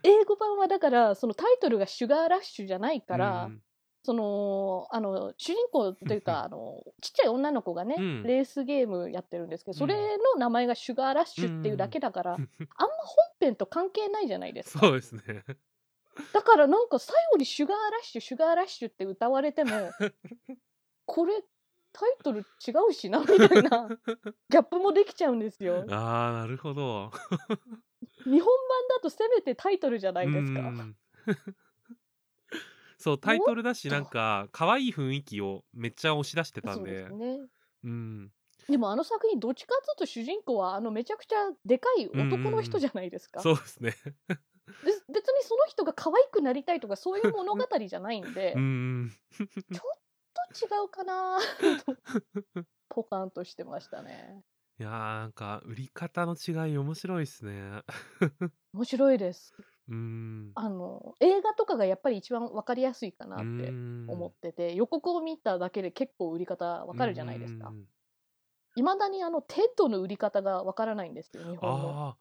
[0.04, 3.64] 英語版はだからそのタイトルが「シュガーラッシュ」じゃないから、うん。
[4.04, 8.24] そのあの主人公というか あのちっちゃい女の子がね、うん。
[8.24, 9.90] レースゲームやってるんですけどそうん。
[9.90, 12.88] れの名前がシュガーラッシュっていうだけだから、あんま本
[13.40, 14.88] 編と関係ないじゃないですか。
[14.88, 15.22] そうですね。
[16.34, 19.92] だからなんか最後にシュガーラッシュシュガーラッシュって歌われても
[21.06, 21.44] これ
[21.94, 23.90] タイトル違うしなみたいな。
[24.50, 25.86] ギャップもできちゃうんですよ。
[25.90, 27.12] ああなるほど。
[28.24, 30.60] 日本版だとせめてタイトルじゃないですか。
[30.60, 30.98] うん。
[32.98, 37.40] そうタイトルだしなんか可愛い雰囲気をめっちゃ押し出してたそうんでですね。
[37.84, 38.32] うん。
[38.70, 43.92] でもあの作品どっちかっていうと主人公はあのめちゃくちゃでかい男の人じゃないですか、そうですね。
[43.92, 49.50] で別にその人が可愛くなりたいとかそういう物語じゃないんで、うんちょっ
[50.34, 51.40] と違うかな。
[51.86, 51.98] と
[52.90, 54.44] ポカンとしてましたね。
[54.80, 57.84] いやーなんか売り方の違い面白いですね。
[58.74, 59.54] 面白いです。
[59.90, 60.52] うん。
[60.56, 64.08] あの映画とかがやっぱり一番分かりやすいかなうってん。
[64.10, 67.70] 思ってて予告を見ただけで結構売り方分かるじゃないですか。
[67.70, 67.86] うん
[68.76, 71.90] いまだにあのテッドの売り方が分からないんですよ日本の。
[71.90, 72.18] ああ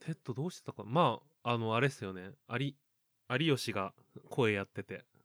[0.00, 0.84] テッドどうしてたか。
[0.84, 2.32] まああのあれっすよね。
[2.50, 2.74] 有
[3.30, 3.94] 有吉が
[4.28, 5.04] 声やってて。
[5.14, 5.15] あ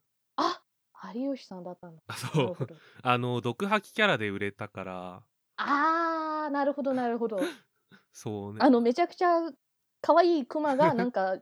[1.14, 2.02] 有吉さんだったんだ。
[2.08, 2.68] あなそう
[3.02, 5.24] あの毒吐きキャラで売れたから。
[5.58, 7.40] あーなるほどなるほど。
[8.14, 8.60] そうね。
[8.62, 9.42] あのめちゃくちゃ
[10.02, 11.38] 可愛いクマが なんか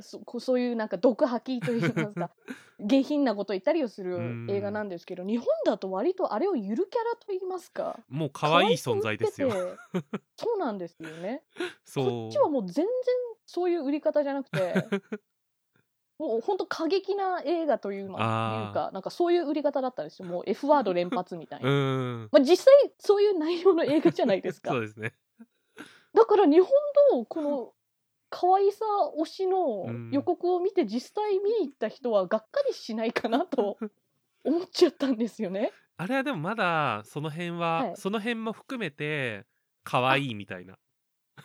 [0.00, 2.30] そこそういうなんか毒吐きといいますか
[2.80, 4.46] 下品なこと言ったりをするうん。
[4.50, 9.50] 映画なんですけど日本だと割とあれをゆるキャラと言いますかもう可愛い存在ですよ。
[10.36, 11.44] そうなんですよね。
[11.84, 12.04] そう。
[12.06, 12.86] こっちはもう全然
[13.46, 14.74] そういう売り方じゃなくて
[16.22, 22.28] もう本当過激な映画といういうかなんかそういう売り方だったんですよもう F ワード連発みたいうな、ん。
[22.30, 22.66] まあ、実際
[23.00, 24.70] そういう内容の映画じゃないですか。
[24.72, 25.14] そうですね。
[26.14, 26.68] だから日本
[27.10, 27.72] のこの
[28.30, 28.84] 可愛さ
[29.18, 30.10] 推しのうん。
[30.12, 33.78] 予告を見て実際見に行った人はがっかりしないかなと
[34.44, 35.72] 思っちゃったんですよね。
[35.96, 37.96] あれはでもまだその辺は、はい。
[37.96, 39.44] その辺も含めて
[39.82, 40.78] 可愛いみたいな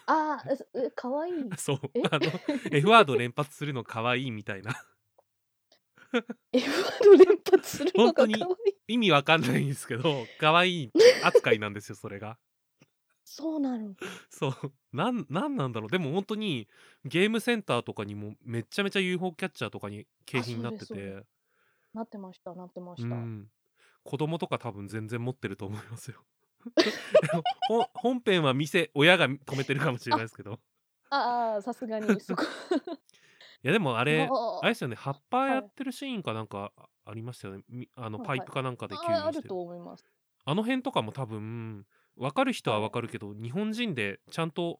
[0.05, 0.43] ああ、
[0.75, 1.33] え可愛い。
[1.57, 2.01] そうえ？
[2.11, 2.25] あの
[2.71, 4.73] F ワード連発するの可愛いみたいな。
[6.53, 8.33] F ワード連発するのが可愛い。
[8.35, 8.55] 本
[8.87, 10.91] 意味わかんないんですけど可愛い
[11.23, 12.37] 扱いなんですよそれが。
[13.25, 13.93] そうなの。
[14.29, 14.73] そう。
[14.93, 15.89] なんなんなんだろう。
[15.89, 16.69] でも本当に
[17.03, 21.11] ゲームセンターとかにもめちゃめちゃ UFO キャッチャーとかに景品になってそうです。
[21.13, 21.27] そうて
[21.93, 23.15] なってました、なってまうした。
[23.15, 23.47] ん。
[24.03, 26.23] 子供とか多分全然持ってると思いますよ
[27.95, 30.59] 本編は店親が止めてるかもしれないですけど。
[31.09, 32.43] ああ、さすがにそこ。
[33.63, 36.71] いやでもあれああれですよね葉っぱやってるシーンかなんか
[37.05, 38.37] ありましたよね、みあのはいはい。
[38.39, 40.05] パイプかなんかで吸あある引してると思います。
[40.45, 44.79] あの辺とかも多分分かる人は分かるけど、日本人でちゃんと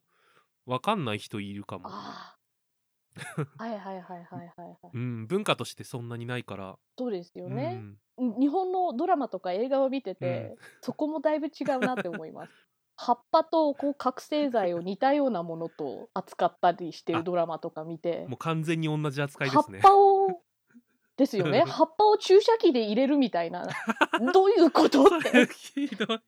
[0.66, 2.37] 分かんない人いるかも、ああ。
[3.58, 4.77] はいはいはいはいはいはい。
[4.93, 7.82] うん、文化としてそんなにないから、そうですようね。
[8.21, 12.51] ん、日本のドラマとか映画を見てて、そこもだいぶ違うなって思います。
[12.99, 18.25] 葉っぱとこう覚醒剤を似たようなものと扱ったりしてるドラマとか見て。
[18.27, 19.80] もう完全に同じ扱い葉っですね。
[19.84, 20.16] ぱを
[21.17, 21.63] ですよね。
[21.65, 23.67] 葉っぱを注射器で入れるみたいな。
[24.34, 25.03] どういうこと？
[25.03, 25.47] って。
[25.73, 26.21] それは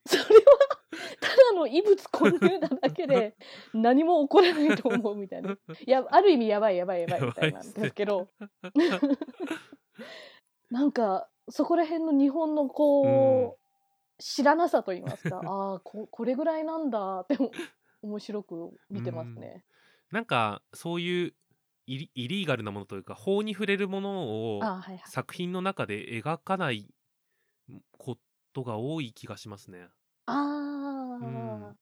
[1.20, 3.36] ただの異物混入なだけで
[3.72, 5.52] 何も起こらないと思うみたいな。
[5.52, 8.28] いやある意味やばいやばいやばいみたいなんですけど。
[10.70, 15.40] なんかそこら辺の日本のこう、知らなさと言いますか。
[15.44, 17.36] ああここれぐらいなんだって
[18.02, 19.64] 面白く見てますね。
[20.10, 21.34] なんかそういう
[21.86, 24.22] イリイリーガルなものというか法に触れるもの
[24.56, 24.60] を
[25.06, 26.86] 作品の中で描かない
[27.98, 28.16] こ
[28.52, 29.88] とが多い気がしますね。
[30.26, 31.76] あー、うん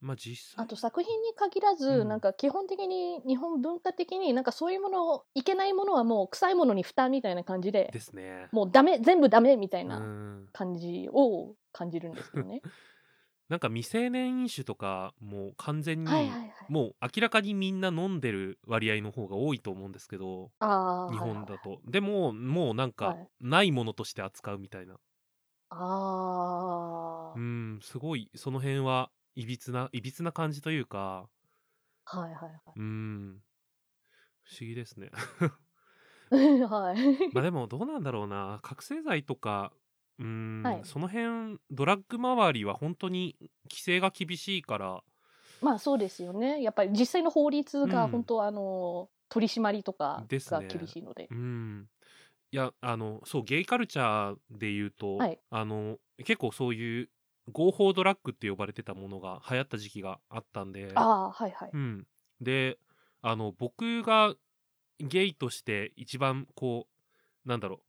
[0.00, 8.48] まあ実際あと作品に限らず、うんなんか基本的に日本文化的になんかそういうものをいけないものはもう臭いものに蓋みたいな感じでですね。
[8.52, 12.60] もうダメ全部ダメみたいなうん感じを感じるんですけどね。
[13.48, 16.50] なんか未成年飲酒とかもう完全に、はいはいはい。
[16.68, 23.30] もう明らかにみんな飲んでる割合の方が多いと思うんですけどああ、日はいはい本だと、でももうなんかはい。
[23.40, 24.98] ないものとして扱うみたいな。
[25.70, 25.76] あ
[27.34, 31.28] あ、うんすごいその辺はいびつないびつな感じというか
[32.04, 32.76] はいはいはい。
[32.76, 33.42] うん。
[34.42, 35.10] 不思議ですね。
[36.68, 36.96] はい。
[37.32, 38.60] まあでもどうなんだろうな。
[38.62, 39.72] 覚醒剤とか
[40.18, 40.80] うーん、はい。
[40.84, 43.36] その辺ドラッグ周りは本当に
[43.70, 45.02] 規制が厳しいから。
[45.60, 46.62] まあそうですよね。
[46.62, 48.10] やっぱり実際の法律がうん。
[48.10, 51.28] 本当、あの取り締まりとかが厳しいので。
[51.30, 51.88] うん。
[52.50, 55.38] いやあのそうゲイカルチャーで言うと、はい。
[55.50, 57.08] あの結構そういう
[57.52, 60.92] 合法ドラッグって呼ばれてたものが流行った時期があったんで。
[60.94, 61.70] ああ、はいはい。
[61.72, 62.06] うん、
[62.40, 62.78] で
[63.22, 64.34] あの僕が
[65.00, 66.86] ゲイとして一番こ
[67.44, 67.80] うなんだろう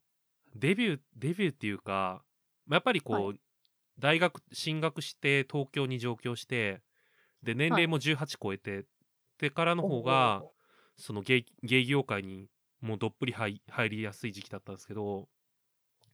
[0.56, 2.24] デビューデビューっていうか
[2.66, 3.34] まあやっぱりこう、は
[4.00, 6.82] 大学進学して東京に上京して
[7.44, 8.84] で年齢も18超えて、っ
[9.38, 10.42] てからの方が
[10.98, 12.48] そのゲイゲイ業界に
[12.82, 15.28] もうどっぷり入入りやすい時期だったんですけど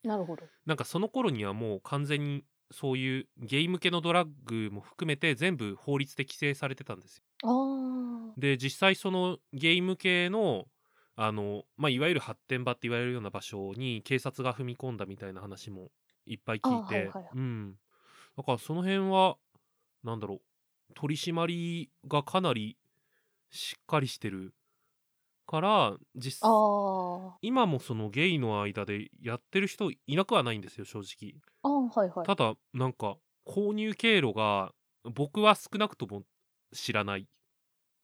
[0.04, 0.44] なるほど。
[0.66, 7.24] なんかその頃にはもう完全にそういうゲイ向けのドラッグも含めて全部法律で規制されてたんですよ。
[7.44, 10.66] あで実際そのゲイ向けの
[11.16, 15.90] あの、まあ、いわゆる発展場って言われるような場所に警察が踏み込んだみたいな話も
[16.26, 17.32] いっぱい聞いて、あはいはいはい。
[17.36, 17.76] うん。
[18.38, 19.38] だからその辺は
[20.04, 20.42] なんだろう
[20.96, 22.78] 取り締まりがかなり
[23.52, 24.54] しっかりしてる
[25.48, 26.48] から実
[27.42, 31.42] 今もそのゲイの間でやってる人いなくはないんですよ正直。
[31.64, 32.26] ああ、はいはい。
[32.26, 36.24] ただなんか購入経路が僕は少なくとも
[36.74, 37.28] 知らない。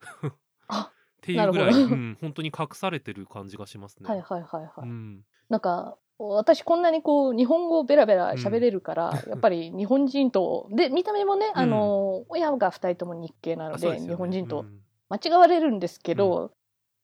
[0.70, 0.92] あ
[1.34, 1.96] っていうぐらい、なるほど。
[1.96, 4.10] うん、本当に隠されてる感じがしますね。
[4.10, 4.82] はいはいはいはい。
[4.84, 14.00] うん、なんか、私こんなにこう、日本語をベラベラ喋れるから、やっぱり日本人と、で、見た目もね、あの、親が二人とも日系なので、ね。
[14.00, 14.82] 日本人とうん。
[15.10, 16.52] 間違われるんですけど、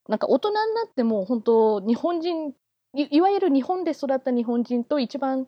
[0.07, 2.53] なんか大人になっても本当日本人
[2.95, 5.47] いいわゆる日本で育った日本人と一番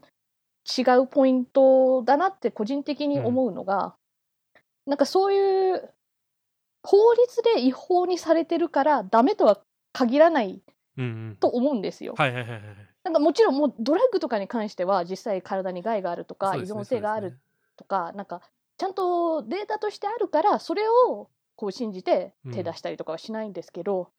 [0.77, 3.95] 違うポイントだなって個人的に思うのが、
[4.85, 5.89] なんかそういう
[6.85, 9.59] 法律で違法にされてるからダメとは
[9.93, 10.61] 限らない
[10.97, 11.37] うんうん。
[11.39, 12.15] と思うんですよ。
[12.17, 17.37] なんかもちろんもうドラッグとかに関しては実際体に害があるとか依存性がある
[17.75, 18.41] とか、なんか
[18.77, 24.09] ちゃんとデータとしてあるからそれをこう信じて手出したりとかはしないんですけど、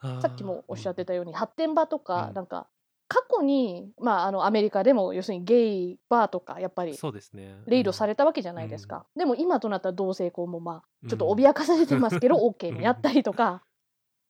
[0.00, 0.22] あー。
[0.22, 2.34] さっきもおっしゃってたように発展場とか、うん。
[2.34, 2.66] なんか
[3.12, 7.56] 過去に、まあ、あのアメリカでも要するにゲイバーとかやっぱりそうですね。
[7.66, 13.62] レイドされれたわけじゃないですか、でも今となったら同性婚もまあちょっとうん脅かされてますけど、 OK になったりとか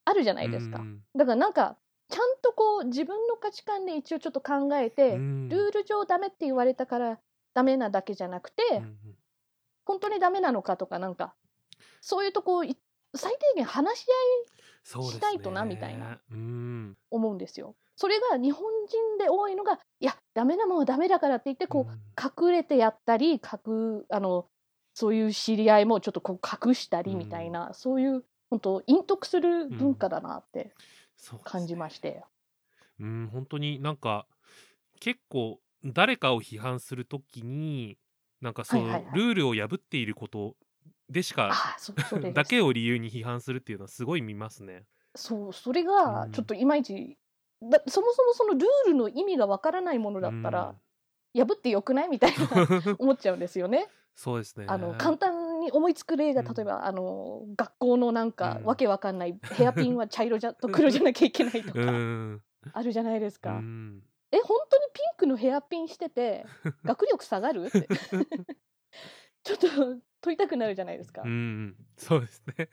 [0.05, 1.01] あるじゃないですか、うん。
[1.16, 1.77] だからなんか
[2.09, 5.49] ちゃんとこう自分の価値観で一応ちょっと考えて、うん。
[5.49, 7.19] ルール上ダメって言われたから
[7.55, 8.97] ダメなだけじゃなくて、うんうん。
[9.85, 11.35] 本当にダメなのかとかなんか
[12.01, 12.77] そういうとこい
[13.14, 14.07] 最低限話し
[14.95, 16.21] 合いしないとなみたいな。
[16.31, 16.97] うん。
[17.11, 17.75] 思うんですよ。
[18.00, 22.00] それが日本人で多いのがいやダメなもんはダメだからって言ってこう、うん。
[22.18, 24.46] 隠れてやったり隠あの
[24.94, 30.72] そういう知り合いもちょっとこう隠したりみたいな、そういう本当隠匿する文化だなって
[31.44, 32.24] 感じまして、
[32.98, 34.26] うん本当になんか
[34.98, 37.98] 結構誰かを批判するときに
[38.40, 39.14] なんかそう、はいはいはい。
[39.14, 40.56] ルールを破っていること
[41.10, 41.52] でしか
[42.32, 44.84] だけを理由に批判するっていうのはすごい見ますね。
[45.14, 46.32] そうそれがうん。
[46.32, 47.16] ちょっといまいち、
[47.62, 50.75] だそもそもそのルールの意味がわからないものだったら、
[51.35, 52.09] 破ってよくない？
[52.09, 53.88] みたいなう ん思っちゃうんですよね。
[54.14, 54.66] そうですね。
[54.68, 62.42] あの簡単に思いつく例がうん例えば、あの学校のなんか、うんわけわかんないヘアピンは茶色じゃと黒じゃなきゃいけないとか、うん
[62.73, 63.53] あるじゃないですうか。
[63.53, 66.44] んえ本当にピンクのヘアピンしてて
[66.85, 67.66] 学力下がる？
[67.66, 67.87] って
[69.44, 69.66] ちょっと
[70.20, 71.23] 問いたくなるじゃないですか。
[71.23, 72.68] うんそうですね。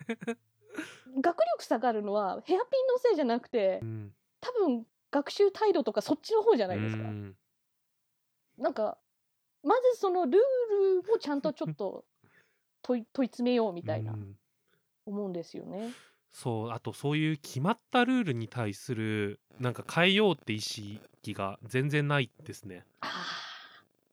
[1.21, 7.04] 学力下がるのはヘアピンのせいじゃなくてうん多分学習態度とかそっちの方じゃないですか。
[7.04, 7.36] うん
[8.58, 8.97] なんか
[9.63, 12.06] まずそのルールをちゃんとちょっと
[12.82, 14.38] 問い問い詰めようみたいなうん
[15.06, 15.93] 思うんですよね。
[16.30, 20.99] そうあとそういう決まったルールに対するなんか変えようって意識
[21.34, 22.86] が全然ないですね。
[23.01, 23.47] ああ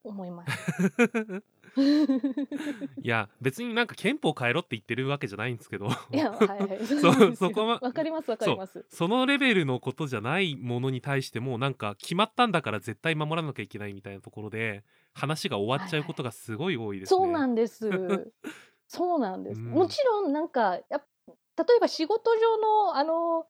[0.05, 1.42] 思います。
[3.02, 6.86] いや別になんか憲法変えろって言ってるわけじゃないんですけどいやはいはい
[7.34, 8.84] そこはわかりますわかります。
[8.88, 14.84] そのレベルのことじゃないものに対してもなんか決まったんだから絶対守らなきゃいけないみたいなところで
[15.14, 17.18] 話が終わっちゃうことがすごい多いですね。
[17.18, 17.90] そうなんです。
[18.86, 19.61] そうなんです。
[19.61, 21.05] うんもちろんなんかやっ
[21.57, 23.46] 例えば仕事上のあの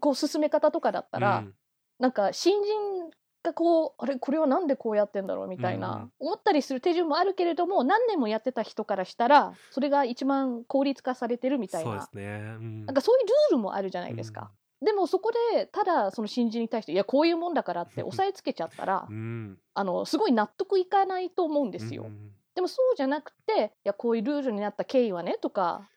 [0.00, 1.54] こう進め方とかだったら、うん
[1.98, 3.10] なんか新人
[3.46, 12.56] 果こうあれこれはなんでこうやってんだろうみたいな、うん思ったりする手順もあるけれども何年もやってた人からしたらそれが一番効率化されてるみたいなそうですね。
[12.58, 14.50] うんなんかそういうルールもあるじゃないですか。
[14.82, 19.58] でもそこでただその新人に対していやこういうもんだからって押さえつけちゃったら うん。
[19.74, 22.04] あのすごい納得いかないと思うんですよ。
[22.04, 25.90] うんでもそうじゃなくていやこういうルールになった経緯はねとか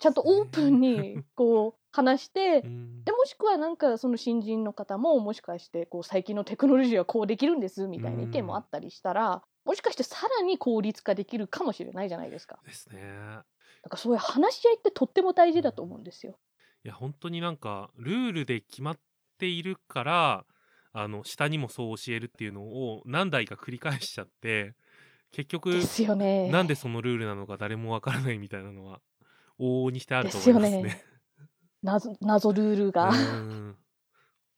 [0.00, 12.58] ちゃんとオープンにこう話してうんでもしくはなんかその新人の方ももしかしてこう最近のテクノロジーはこうできるんですみたいな意見もあったりしたら、もしかしてさらに効率化できるかもしれないじゃないですか。
[12.66, 13.00] ですね。
[13.82, 16.38] だからそういう話し合いってとっても大事だと思うんですよ。
[16.84, 18.98] いや本当になんかルールで決まっ
[19.38, 20.44] ているから
[20.92, 24.74] あの下にもそう教えるっていうのを何代か繰り返しちゃって
[25.32, 26.50] 結局ですよね。
[26.50, 29.00] なんでそのルールなのか誰もわからないみたいなのは
[29.58, 31.13] 往々にしてあると思いますね。
[31.84, 33.10] 謎謎ルールが。
[33.10, 33.76] うん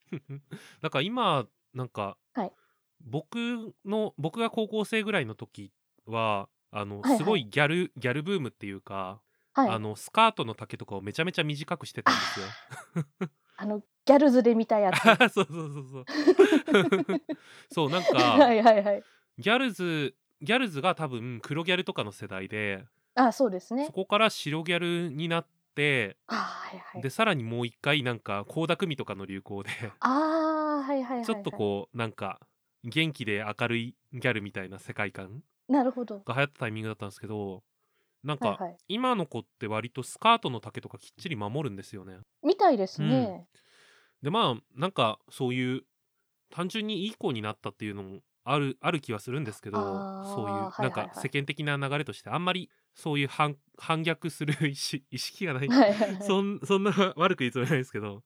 [0.80, 2.52] だから今なんか、はい
[2.98, 5.70] 僕の僕が高校生ぐらいの時
[6.06, 9.20] はあのはいはいすごいギャル、ギャルブームっていうか、
[9.52, 9.70] はい。
[9.70, 12.46] あのスカートの丈とかをめちゃめちゃ短くしてたんですよ。
[13.58, 14.96] あのギャルズで見たやつ。
[14.96, 16.04] は そうそうそうそう。
[17.70, 19.04] そうなんか、いはいはい。
[19.38, 23.92] ギャルズギャルズが多分黒ギャルとかの世代で、あそうですねそ。
[23.92, 25.55] こから白ギャルになって、あ
[26.26, 27.02] はいはい。
[27.02, 29.70] でさらにもう一回なんか倖田來未とかの流行で、
[30.00, 31.24] ああはいはい。
[31.24, 32.40] ちょっとこうなんか
[32.84, 36.20] 元気で明るいギャルみたいな世界観なるほど。
[36.20, 37.62] が流行ったタイミングだったんですけど
[38.22, 38.76] なんかはいはい。
[38.88, 42.18] 今の子って割とスカートの丈とかきっちり守るんですよね。
[42.42, 43.46] みたいですね。
[44.22, 45.82] でまあなんかそういう
[46.50, 49.78] 単純にいい子になったっていうのもあるある気はするんですけど
[50.24, 56.22] そういうなんか世間的な流れとしてあんまりそういう反反逆する 意識意識がない、はいはいはい。
[56.22, 58.24] そんそんな悪く言うつもりないですけど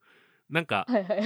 [0.48, 1.22] なんかはいはい。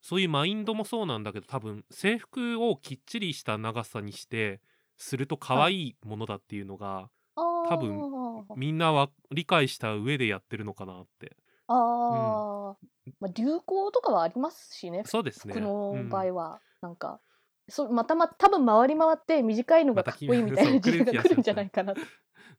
[0.00, 4.60] そういうマインドもそうなんだけど多分制服をきっちりした長さにして
[4.96, 11.36] すると可愛いものだっていうのが、多多分みんなは理解した上でやってるのかなって
[11.68, 12.76] ああ、
[13.20, 15.02] まあ、流行とかはありますしね。
[15.04, 17.20] そうですね服のうん場合は、なんか。
[17.68, 22.00] そうまたま多分回り回って短いのがかっこいいみたいな時代が来るんじゃないかなと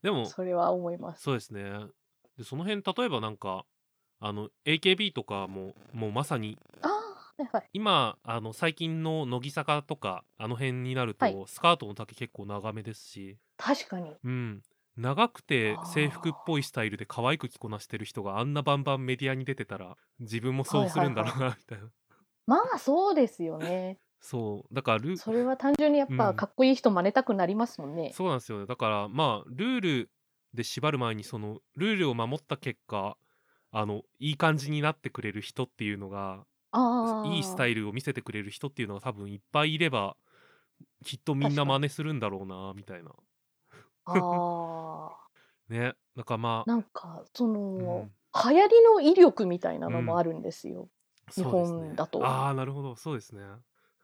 [0.02, 1.22] でもそれは思います。
[1.22, 1.62] そうですね
[2.38, 3.64] でその辺例えばなんか
[4.20, 6.58] あの AKB とかももうまさに。
[7.72, 14.14] 今あの最近の乃木坂とかあの辺になると、はいスカートの丈結構長めですし確かに。
[14.22, 14.62] うん
[14.96, 21.88] 長くて制服っぽいスタイルで可愛く着こなしてる人があんなバンバンメディアに出てたら自分もそうするんだろうなみたいな、
[22.46, 23.98] まあそうですよね。
[24.20, 26.16] そうだからルそれは単純にやっうん。
[26.18, 28.12] ぱかっこいい人真似たくなりますもんね。
[28.14, 28.60] そうなんですよ。
[28.60, 30.10] ねだからまあルール
[30.54, 33.16] で縛る前にそのルールを守った結果
[33.72, 36.44] あのいい感じになってくれる人っていうのが。
[37.26, 40.16] いいスタイイルを見せてくれる人っていうのが多分いっぱいいれば
[41.04, 43.10] きっとみんな真似するんだろうなみたいな。
[44.04, 45.30] ああ。
[45.68, 45.94] ね。
[46.16, 48.10] だからまあ、なんかその、うん。
[48.32, 50.88] 流行りの威力みたいなのもあるんですよ。
[51.22, 51.48] うですね。
[51.48, 52.24] 本だと。
[52.24, 52.94] ああなるほど。
[52.96, 53.42] そうですね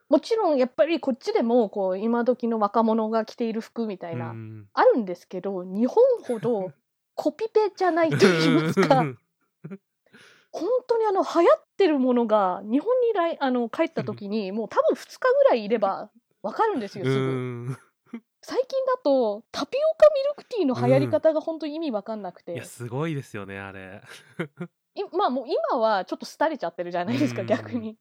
[0.09, 6.71] もちろんやっぱりこっちでもこう今時の若者が着ている服みたいな、うんあるんですけど日本ほど
[7.15, 9.03] コピペじゃないと言いますか
[10.51, 16.09] 本当にあの流行ってるものが日本に来あの帰った時にもう多分2日ぐらいいれば
[16.41, 17.25] わかるんですようすぐ。
[17.25, 17.77] ん
[18.41, 24.01] 最近だとタピオカミルクティーの流行り方が本当に意味わかんなくて、いやすごいですよねあれ。
[24.95, 27.47] いまあもう今はちょっと廃れちゃってるじゃないですか、うん。
[27.47, 27.97] 逆に。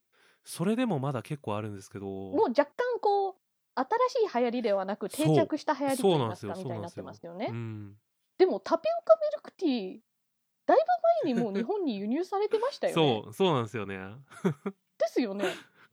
[0.47, 3.35] それでもまだ結構あるんですけどもう若干こう
[3.75, 7.49] 新しい流行りではなく定着した流行りとそう言いますかみたいになってますよね。
[7.51, 7.93] うん
[8.39, 9.99] でもタピオカミルクティー
[10.67, 10.79] だい
[11.25, 13.23] ぶ前にもう日本に輸入されてましたよね。
[13.25, 13.99] そうそうなんですよね
[14.99, 15.47] ですよね。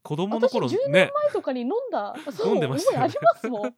[0.04, 3.74] 子供の頃私10年ね前とかに飲んだ、そう飲んでましたよね覚えありますもん。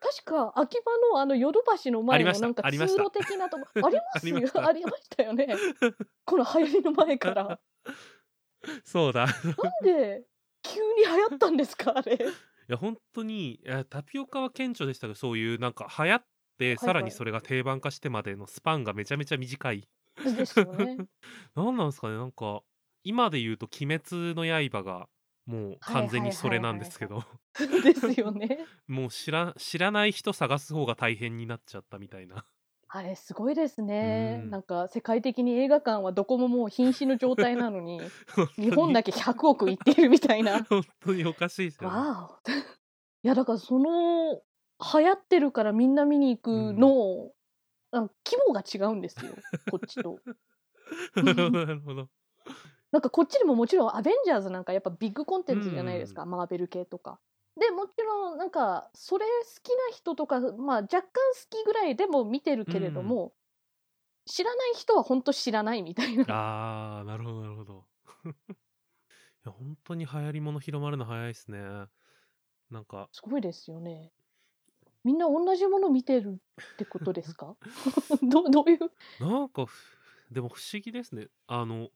[0.00, 5.48] 確か秋葉のあのヨドバシの前のなんか通路的なとこありますよ ありましたよね。
[6.24, 7.58] この流行りの前から。
[8.84, 10.24] そうだいなんで
[10.62, 12.18] 急に流行ったんですかあれ？
[12.68, 16.24] や本当にいやタピオカは顕著でしたけどそういうなんか流行っ
[16.58, 19.88] てさらにそれが定番化してまでのスパンがめちゃめちゃ短い
[20.36, 20.98] ですよね。
[21.54, 22.62] 何 なんですかねなんか
[23.04, 25.08] 今で言うと「鬼滅の刃」が
[25.46, 27.24] もう完全にそれなんですけど
[27.82, 28.66] ですよね。
[28.86, 32.44] もう知ら知らない人探す方が大変になっちゃったみたいな
[32.90, 34.40] あれすごいですね。
[34.44, 38.00] うんなんか世界的に映画館はどこももう瀕死の状態なのに
[38.56, 40.64] 日本だけけ100億いっているみたいな。
[40.70, 42.48] 本当におかしいですよねわお。
[43.24, 44.42] いやだからその
[44.80, 47.32] 流行ってるからみんな見に行くの、
[47.90, 49.34] あの規模が違うんですよ
[49.70, 50.18] こっちと。
[51.16, 52.08] なるほどなるほど
[52.92, 57.20] なんかこっちでももちろんアベンジャーズなんかやっぱビッグコンテンツじゃないですか、マーベル系とか。
[57.58, 61.10] でもちろんなんかそれ好きな人とか、まあ、若干好
[61.50, 63.34] きぐらいでも見てるけれども、
[64.26, 66.26] 知らない人は本当知らないみたいな。
[66.28, 67.86] あー、なるほど、なるほど。
[69.44, 71.58] いや、本当に流行り物広まるの早いですね。
[72.70, 74.12] なんか、すごいですよね。
[75.04, 77.56] みんな同じもの見てるってことですか？
[78.22, 78.78] どどういう？
[79.18, 79.98] なんかふ、
[80.30, 81.28] でも不思議ですね。
[81.46, 81.90] あの、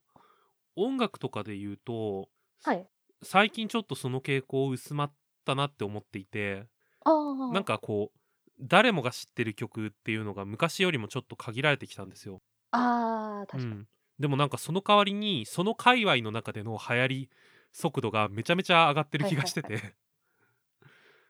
[0.75, 2.29] 音楽とかで言うと、
[2.63, 2.89] はい。
[3.23, 6.67] 最近ちょっとその傾向薄まったなって思っていて。
[7.05, 8.19] なんかこう、
[8.61, 12.41] 誰もが知ってる曲っていうのが昔よりもちょっと限られてきたんですよ。
[12.71, 13.75] あ確かに。
[13.81, 13.87] ん。
[14.19, 17.29] でもなんかその代わりに、その界隈の中での流行り
[17.71, 19.95] 速度がめちゃめちゃ上がってる気がしてはいて、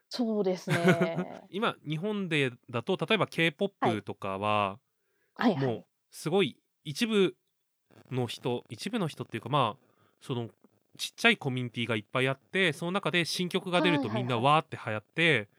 [0.09, 0.76] そうですね。
[1.49, 4.80] 今、日本でだと、例えばは K-POP いとかは、
[5.36, 5.66] はいはい。
[5.66, 7.36] もう、すごい一部
[8.11, 9.86] の人、一部の人っていうか、まあ、
[10.22, 10.49] その、
[10.98, 15.50] ちっちゃいコミュニティがいっぱいあって、その中で新曲が出るとみんなわーって流行って。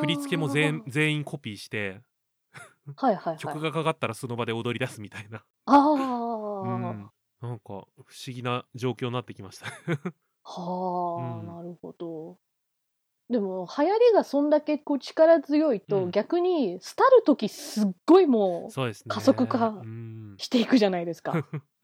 [0.00, 2.00] 振り付けも全全員コピーして、
[2.96, 3.38] はいはいはい。
[3.38, 5.44] 曲がかかったらその場で踊り出すみたいな。
[5.66, 7.10] ああ、うん。
[7.42, 7.86] なんか、不思
[8.28, 9.66] 議な状況になってきました。
[10.42, 12.38] はあ、うんなるほど。
[13.28, 19.04] でも、流行りがそんだけこう力強いと、うん逆に、廃るときすっごいもそうですね。
[19.08, 19.82] 加速化。
[20.38, 21.34] していくじゃないですか。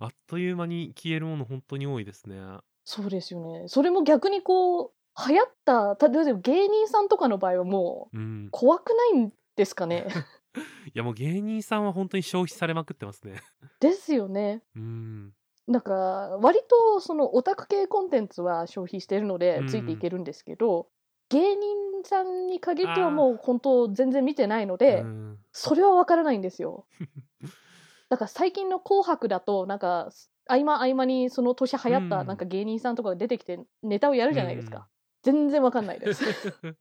[0.00, 2.36] あっという間に消えるもの本当に多いですね。
[2.84, 3.68] そうですよね。
[3.68, 4.90] それも逆にこう、
[5.28, 8.48] 流行った、例えば芸人さんとかの場合はもう、うん。
[8.50, 10.06] 怖くないんですかね？
[10.86, 13.40] いやもう芸人さんは本当に消費されまくってますね。
[13.80, 14.62] ですよね。
[14.74, 15.32] うん。
[15.68, 15.98] だから、
[16.38, 20.88] 割とそのオタク系コンテンツは消費してるのでうんついていけるんですけど、
[21.28, 26.86] 芸人さんに限ってはもう本当全然見てないので、うんそれはわからないんですよ。
[28.08, 30.10] だから最近の紅白だと、なんか、
[30.46, 34.88] 合間合間にその年流行ったうんなんか芸人さんとかが出てきてネタをやるじゃないですか。
[35.22, 36.24] 全然わかんないです。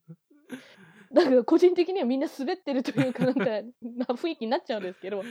[1.13, 3.43] だから個人的にはみんな滑ってるというかなんか
[3.81, 5.21] な雰囲気になっちゃうんですけど、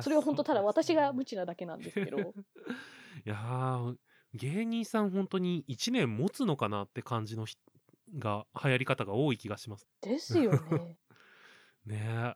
[0.00, 2.18] それは本当ただ私が無知なだけなんですけど。
[3.24, 3.96] いやー
[4.34, 7.58] 芸人さん本当に1年持つのかなって感じの人
[8.18, 10.96] が流行り方が多い気がしますですよね。
[11.86, 12.34] ね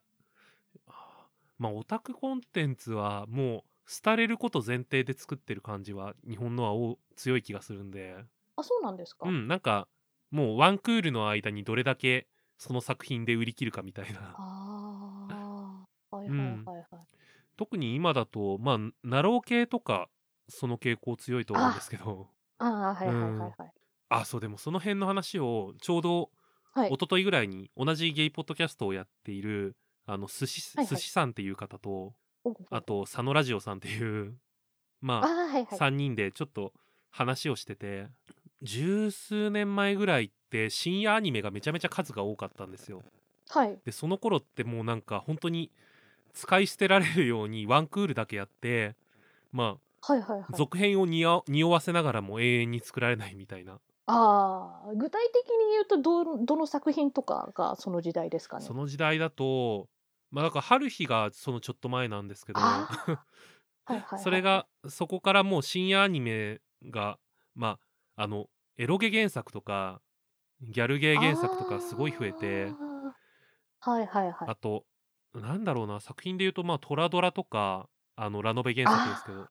[1.61, 3.71] まあオタクコンテンツはもう
[4.05, 8.25] 廃れること前提で作ってる感じは日本のはお強い気がするんで。
[8.57, 9.27] あ、そうなんですか？
[9.27, 9.89] うんなんか
[10.31, 14.41] もうワンクールの間にどれだけその作品で売り切るかみたいな。
[14.43, 16.87] ああ、 はいうんはいはい。
[16.91, 17.07] はい。
[17.57, 20.11] 特に今だとまあナロー系とか
[20.49, 22.31] その傾向強いと思うんですけど。
[22.59, 22.67] あ。
[22.91, 23.73] あ、はいはいはいはい。
[24.09, 26.31] あそうでもその辺の話をちょうど
[26.73, 26.97] はい。
[26.97, 29.77] 一昨日ぐらいに同じゲイポッドキャストをやっている
[30.13, 32.13] あの寿司はいはい寿司さんっていう方と
[32.45, 34.37] おあと佐野ラジオさんっていう
[35.01, 35.79] まあああはいはい。
[35.79, 36.73] 3人でちょっと
[37.11, 38.09] 話をしてて
[38.63, 43.03] 十数年前ぐらいって深夜アニメがめちゃめちゃ数が多かったんですよ
[43.49, 43.79] はい。
[43.85, 45.71] でその頃ってもうなんか本当に
[46.33, 48.97] 使い捨てられるようにワンクールだけやって
[49.53, 50.57] まはいはいはいあ。
[50.57, 58.65] 続編を匂匂わせながらも永遠に作られないみたいなああ、具体的に言うとど、どの作品とかがその時代ですかね？
[58.65, 59.89] その時代だと
[60.31, 62.61] まあだから春日がそのちょっと前なんですけど。
[64.23, 67.19] それがそこからもう深夜アニメが
[67.55, 67.79] ま
[68.17, 70.01] ああのエロゲ原作とか
[70.63, 72.73] ギャルゲー原作とかすごい増えて
[73.81, 74.49] はいはいはい。
[74.49, 74.85] あと
[75.35, 79.49] なんだろうな作品で言うとまあトラドラとかあのラノベ原作ですけど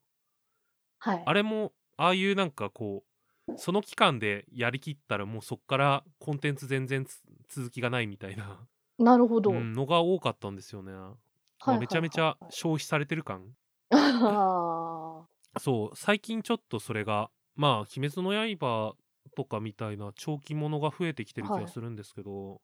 [1.00, 1.24] はい。
[1.26, 3.04] あれもああいうなんかこ
[3.48, 7.20] うその期間でやりきったらもうそっからコンテンツ全然つ
[7.50, 8.60] 続きがないみたいな、
[9.00, 9.52] なるほど。
[9.52, 11.16] うんのが多かったんですよね、ま
[11.66, 13.56] あめちゃめちゃ消費されてる感。
[13.91, 15.26] あ
[15.60, 18.93] そう最近ちょっとそれがまあ「鬼滅の刃」
[19.36, 22.62] とかみたいな長期ものが増えてきてる気がするんですけど、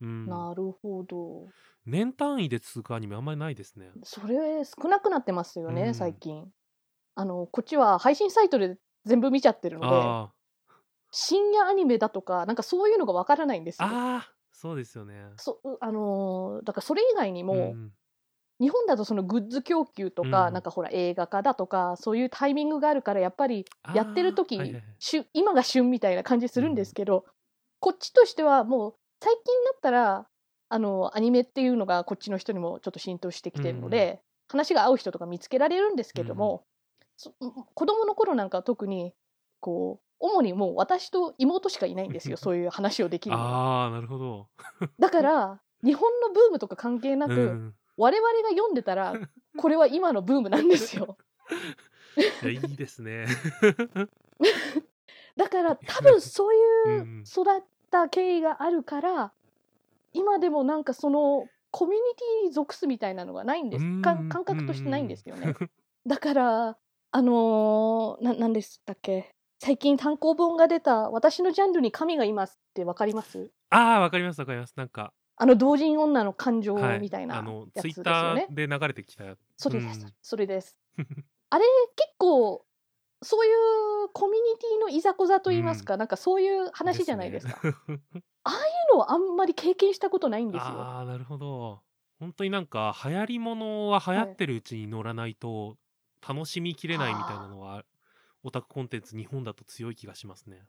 [0.00, 0.26] うん。
[0.30, 1.48] あ、なるほど。
[1.86, 3.90] 年単位で続くアニメあんまりないですね。
[4.04, 5.94] それ少なくなってますよね、うん。
[5.94, 6.46] 最近。
[7.14, 10.32] あの、こっちは配信サイトで全部見ちゃってるので、あ
[11.12, 13.88] 深夜アニメだとか、なんかそういうのがわからないんですよ。
[13.88, 15.14] あああそうですよね。
[15.38, 17.92] そあのーだからそれ以外にも、ん
[18.60, 24.84] 日本だとそのグッズ供給とか、うんなんかほら映画化だとかそういうタイミングがあるからやっぱりやってる時、はいはいはい。
[24.98, 27.24] 旬今が旬みたいな感じするんですけど、
[27.78, 30.26] こっちとしてはもう最近になったら
[30.68, 36.66] あのアニメっていうのがこっちの人にもちょっと浸透してきてるので、話が合う人とか見つけられるんですけども、
[37.16, 37.32] そ
[37.74, 39.14] 子供の頃なんかは特に
[39.60, 43.36] こう主にもう私と妹しかいないんですよ そういう話をできる。
[43.36, 44.48] ああなるほど、
[44.98, 49.14] だから日本のブームとか関係なく、うん、我々が読んでたら
[49.56, 51.16] これは今のブームなんですよ。
[52.16, 53.26] いやいいですね。
[55.36, 59.32] だから多分そういううん育った経緯があるから
[60.12, 65.54] 今でもなんかそのコミュニティに属すみたいなのがないんです感覚としてないんですよね。
[65.58, 65.70] うん
[66.06, 66.78] だから
[67.12, 69.34] あのーななんでしたっけ？
[69.62, 73.50] 最近単行本が出た「私のジャンルに神がいます」ってわかります？
[73.70, 74.74] ああ、わかりますわかります。
[74.76, 78.34] なんか、あの同人女の感情はい、みたいなあの、やつですツイッタ。
[78.50, 79.24] ーで流れてきた。
[79.58, 80.76] それです、うんそれです。
[81.50, 81.64] あれ
[81.96, 82.66] 結構
[83.22, 83.52] そうい
[84.06, 87.58] うコミュニティのいざこざといいますか、なんかそういう話じゃないですか。
[87.64, 87.72] ね
[88.46, 90.88] そういうのをあんまり経験したことないんですよ。
[90.88, 91.82] ああ、なるほど。
[92.18, 95.76] 本当になんか、流行り物は流行ってるうちに乗らないと、
[96.26, 97.84] 楽しみきれないみたいなのは、
[98.42, 100.62] オタクコンテンツ日本だと強い気がしますね。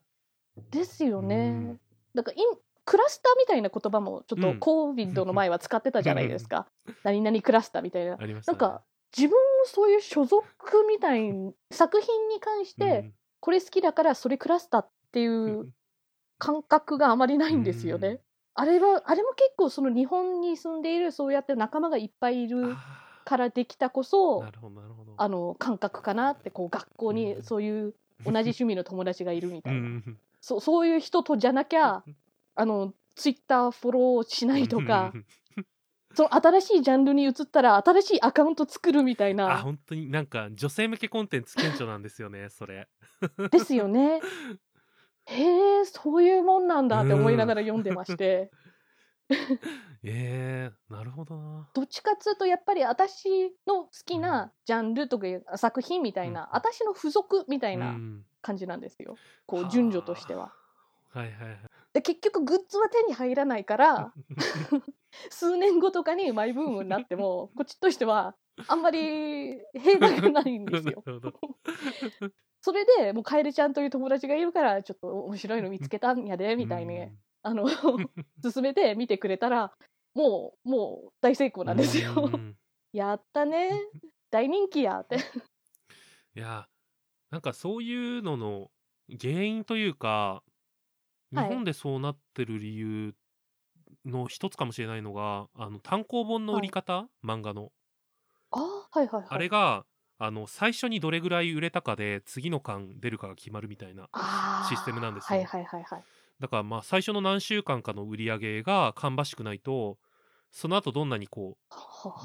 [0.72, 1.36] ですよね。
[1.36, 1.80] うん
[2.14, 2.46] だからい
[2.84, 6.68] クラスターみたいな言葉もちょっとうん COVID の前は使ってたじゃないですか。
[7.04, 8.18] 何々クラスターみたいな。
[8.20, 8.58] ありましたね。
[8.60, 8.84] なんか
[9.16, 10.44] 自分もそういう所属
[10.88, 15.74] みたいに作品に関してこれ好きだからそれクラスターっていうん、う
[16.38, 18.08] 感覚があまりないんですよね。
[18.08, 18.20] うん
[18.54, 24.44] あれはあれも結構その日本に住んでいるそうやって仲間がいっぱいいるあからできたこーそ。
[25.18, 27.94] あの感覚かなってこう学校うんにそういう
[28.26, 32.04] 同じ趣味の友達がいるみたいな、うんそうそういう人とじゃなきゃ
[32.56, 35.14] あのツイッターフォローしないとか
[36.16, 42.88] その新しいジャンルに移ったら新しいアカウント作るみたいあ、な本当になんか、女性向けコンテンツ顕著なんですよね、それ。
[43.52, 44.20] ですよね。
[45.26, 48.52] へえそういうもんなんだって思いながら読んでまして。
[50.04, 51.70] えー、なるほどな。
[51.74, 59.16] どっちかっつうとやっぱり私の好きなジャンルとかいう作品みたいな、うん私の付属みたいなうん感じなんですよ、
[59.46, 60.54] こう順序としては。
[61.14, 61.58] はいはいはい。
[61.94, 64.14] で結局グッズは手に入らないから
[65.30, 68.34] 数年後とかにマイブームになってもこっちとしては
[68.68, 71.04] あんまり弊害がないんですよ。
[72.62, 77.68] それでもうカエルちゃんという友達がいるからちょっと面白いの見つけたんやでみたいに、うんあの
[78.44, 79.74] 進めて見てくれたら
[80.14, 82.14] もうもう大成功なんですよ。
[82.14, 82.58] うん
[82.94, 83.72] やったね
[84.30, 85.18] 大人気やって。
[86.36, 86.68] いや、
[87.30, 88.72] なんかそういうのの
[89.20, 90.44] 原因というか、
[91.32, 93.16] 日はい本でそうなってる理由
[94.06, 97.72] の一つかもしれないのが、あの単行本の売り方、漫画の。
[98.52, 98.60] あ
[98.92, 99.28] はいはいはい。
[99.30, 99.86] あれが、
[100.18, 104.08] あの最初にどれぐらい売れたかで次の巻出るかが決まるみたいな
[104.70, 106.04] システムなんですよはいはいはいはい。
[106.42, 109.98] だからまあ最初の何週間かの売り上げが芳しくないと
[110.50, 111.58] その後どんなにこ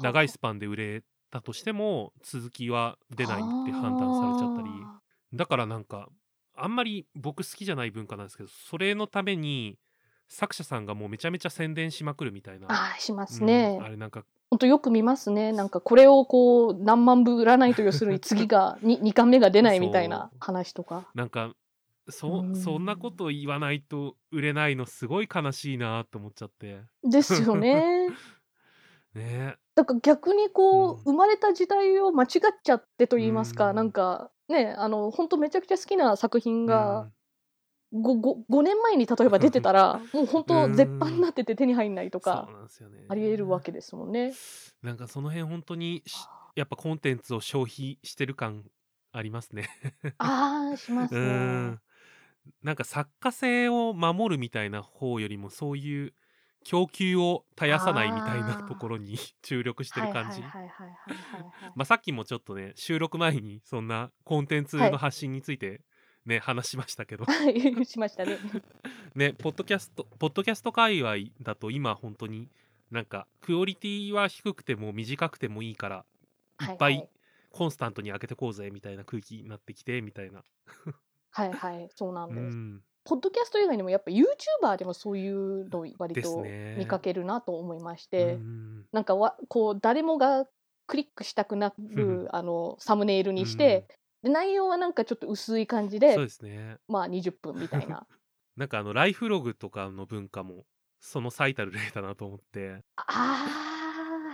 [0.01, 4.69] う長いスパンで売れたとしても続きは出ないって判断されちゃったり
[5.33, 6.09] だからなんか
[6.55, 9.77] あんまり僕好きじゃない文化なんですけどそれのために
[10.27, 13.79] 作者さんがもうめちゃめちゃ宣伝しまくるみたいなあーしますうんね。
[13.81, 15.51] あれなんか本当よく見ますね。
[15.51, 21.05] なんかこれをこう何万部売らないと要するに次が 2, 2巻目が出ないみたいな話とか。
[21.15, 21.53] なんか
[22.09, 22.55] そうん。
[22.55, 26.81] そんなこと言わないと売れないのすごい悲しいなと思っちゃって。
[27.03, 28.09] ですよね。
[29.13, 29.57] ね。
[29.75, 32.29] だから逆にこう、うん生まれた時代を間違っ
[32.63, 33.75] ちゃってと言いますか、うん。
[33.75, 37.11] なんかねあの本当めちゃくちゃ好きな作品がうん。
[37.93, 40.71] 5, 5, 5年前に例えば出てたら もう本うん。
[40.71, 43.05] 当絶版になってて手に入んないとそうかなんですよね。
[43.07, 44.33] ありえるわけですもんね。
[44.81, 48.65] なんかその辺本当にしやっぱコンテンツを消費してる感
[49.13, 49.69] ありますね。
[50.17, 51.81] ああしますうねん。
[52.63, 56.13] なんか作家性を守るみたいな方よりもそういう
[56.63, 60.41] 供給を絶やさないみたいなところに 注力してる感じ。
[60.41, 65.81] はいはいはいはいはいはいまあさっきもちょっとね収録前にそんなコンテンツの発信について
[66.27, 67.23] ね、話しましたけど。
[67.25, 68.37] はいしましたね。
[69.15, 72.49] ねポッドキャストポッドキャスト界隈だと今本当に
[72.91, 76.05] なんかクオリティは低くても短くてもいいから
[76.61, 77.03] いっぱはいい。
[77.49, 80.43] コンスタントに開けてこうぜみたいな空気になってきてみたいな。
[81.37, 82.57] はいはいそうなんうです。
[82.57, 82.81] ん。
[83.03, 86.75] ポッドキャスト以外にもやっぱ YouTuber でもそういうの割とね。
[86.79, 90.45] 見かけるなと思いまして、うんなんかわこう誰もが
[90.87, 93.85] クリックしたくなるあのサムネイルにして、
[94.23, 96.77] で内容はなんかちょっと薄い感じでそうですね。
[96.87, 98.07] まあ20分みたいな。
[98.57, 100.65] なんかあのライフログとかの文化も
[100.99, 102.81] その最たる例だなと思って。
[102.95, 103.45] あ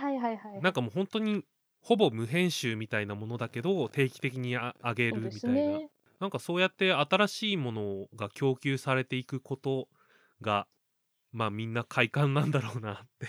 [0.00, 0.62] はいはいはい。
[0.62, 1.44] なんかもう本当に
[1.82, 5.90] ほぼ無編集みたいなものだけど定期的にあ上げるみたいな、ね
[6.24, 9.88] なんかそうやって新しいものが供給されていくこと
[10.40, 10.66] が
[11.32, 13.28] まあみんな快感なんだろうなって。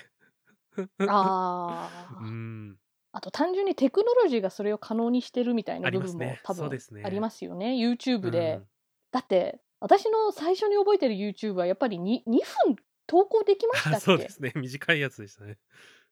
[1.09, 1.89] あ
[2.21, 2.79] うーん。
[3.11, 6.69] あと単純にテクノロジーがそれを可能にしてるみたいな部分も多分
[7.03, 7.73] ありますよね。
[7.73, 8.67] YouTube で、うん。
[9.11, 12.77] だって私の最初に覚えてる YouTube はやっぱり 2, 2分
[13.07, 13.95] 投稿できましたっけ？
[13.97, 14.53] あ そうですね。
[14.55, 15.57] 短いやつでしたね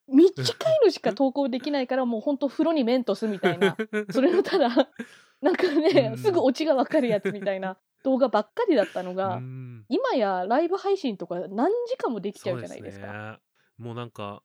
[0.07, 3.77] 短いのしか 投稿できないからもうほんと風呂にメントスみたいな。
[4.11, 4.69] それのただ
[5.41, 6.17] なんかね、うん。
[6.17, 9.85] すぐオチがわかるやつみたいな動画ばっかりだったのが、うん。
[9.89, 13.07] 今やライブ配信とか何時間もできちゃそうじゃないですか。
[13.07, 13.39] ね。
[13.77, 14.43] もうなんか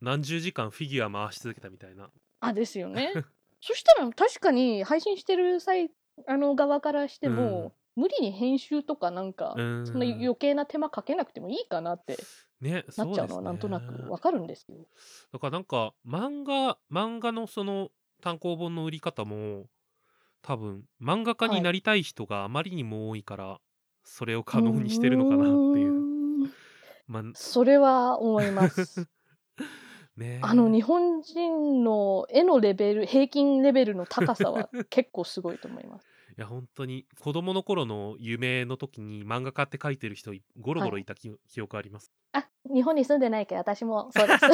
[0.00, 2.10] 何十時間フィギュア回し続けたみたいな。
[2.40, 3.12] あですよね。
[3.60, 5.90] そしたら確かに配信してる際
[6.26, 12.18] あの側からしても、無理に編集とかなんか、うんそんな余計な手間かけなくてもいいかなって
[12.60, 14.76] ねなっちゃうのはなんとなくわかるんですよ。
[15.32, 17.88] だからなんか漫画漫画のその
[18.22, 19.66] 単行本の売り方も
[20.42, 23.58] 多分漫画家になりたい人があまりにも多いから、
[24.04, 26.44] それを可能にしてるのかなっていう。
[26.44, 26.50] う
[27.08, 29.08] まあそれは思います。
[30.16, 36.15] ねあの日本人の絵のレベル平均レベルの高さは結構すごいと思います。
[36.38, 42.12] いや本当に子供の頃の夢の時に漫画家って書いてる人いゴロゴロいたき、記憶あります？
[42.32, 44.44] あ日本に住んでないけど私もそうです。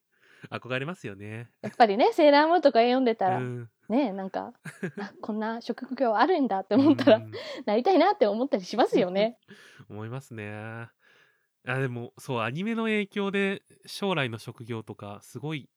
[0.50, 1.50] 憧れますよね。
[1.62, 4.52] やっぱりねセーラームーンとか読んでたら、うんねなんか
[4.98, 7.32] あこんな職業あるんだって思ったら、うん
[7.66, 9.38] なりたいなって思ったりしますよね。
[9.90, 10.88] 思いますね。
[11.66, 15.68] あでもそうアニメの影響で将来の職業とかすごい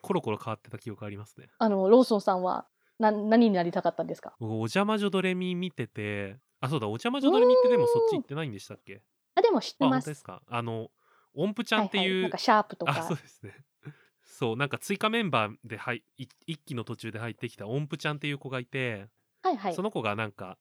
[0.00, 1.48] コロコロ変わってた記憶ありますね。
[1.58, 2.66] あのローソンさんは
[2.98, 4.34] な何になりたかったんですか？
[4.40, 9.02] 僕お邪魔女ドレミ見ててあそうだお邪魔女ドレミってでもそっち行ってないんでしたっけ？
[9.34, 10.04] あでも知ってあます。
[10.06, 10.42] 本当ですか？
[10.48, 10.90] あの
[11.34, 13.52] 音符ちゃんっていう、はいはい、なんかシャープとあかそうですね。
[14.24, 19.06] そうなんか追加メンバーではいい一期の途中で入ってきた音符ちゃんっていう子がいて、
[19.42, 19.74] はいはい。
[19.74, 20.58] その子がなんか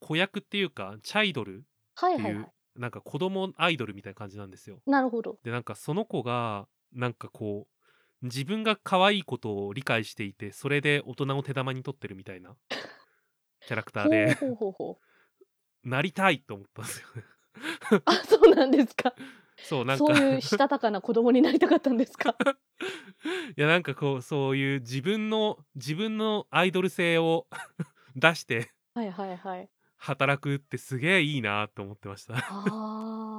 [0.00, 1.64] 子役っていうかチャイドルっていう、
[1.96, 2.34] はいはい。
[2.34, 2.46] はい
[2.78, 4.82] なんか子供アイドルみたいな感じなんですよ。
[4.86, 5.38] なるほど。
[5.42, 7.75] でなんかその子がなんかこう
[8.22, 12.54] 自分が可愛いことを理解していてそれで大人を手玉に取ってるみたいな
[13.66, 14.36] キャラクターで。
[15.84, 17.22] なりたいと思ったんですよね
[18.04, 19.14] あそうなんですか。
[19.62, 22.36] そうなんかそういうしたたかな子供になりたかったんですか。
[23.56, 27.46] いやなんかこうそういう自分の自分のアイドル性を
[28.16, 29.70] 出してはいはいはい。
[29.96, 33.35] 働くってすげえいいなと思ってましたああ。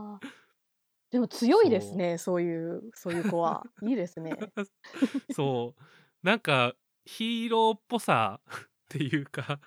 [1.12, 2.18] でも強いですね。
[2.18, 3.64] そういうそういう子は。
[3.82, 4.34] いいですね。
[5.34, 5.84] そう
[6.24, 6.74] なんか
[7.06, 8.54] ヒーローっぽさっ
[8.90, 9.60] ていうか。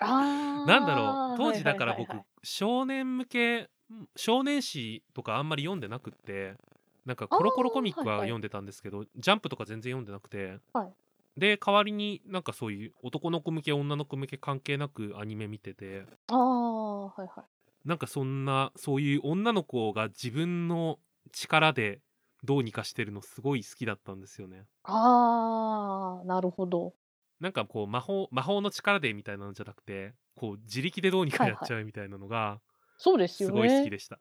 [0.00, 3.70] なんだろう当時だから僕はいはいはいはい少年向け
[4.16, 6.56] 少年誌とかあんまり読んでなくって
[7.04, 10.92] なんかコロコロコミックはいはいは読んでたんですけど、ジャンプとか全然読んでなくて、はい
[11.36, 17.59] で代わりになんかそういう男の子向け女の子向け関係なくアニメ見ててああはいはい。
[17.84, 20.98] なんかそんなそういう女の子が自分の
[21.32, 22.00] 力で
[22.44, 24.64] どうにかしてるのすごい好きだったんですよね。
[24.84, 26.94] ああなるほど。
[27.40, 32.60] なんかこう魔法魔法の力でみたいなのじゃなくてこう自力でどうにかやっちゃうみたいなのが
[32.98, 33.90] そうですよすごい好きね。
[33.90, 34.18] でした。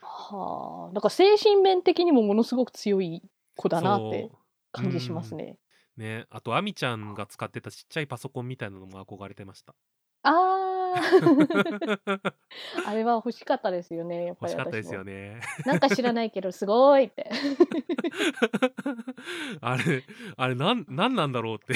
[0.00, 0.92] はあ。
[0.92, 3.22] なんか精神面的にもものすごく強い
[3.54, 4.38] 子だなってそう
[4.72, 5.58] 感じしますね。
[5.96, 9.74] ね、あとアミちゃんが使ってたちっちゃいパソコンみたいなのも憧れてました。
[10.22, 11.02] ああ。
[12.86, 14.26] あれは欲しかったですよね。
[14.26, 15.34] やっぱり欲しかったですよね。
[15.34, 15.40] ね。
[15.64, 17.30] なんか知らないけどすごいって。
[19.60, 20.04] あれ、
[20.36, 21.74] あれなん、なんなんだろうって。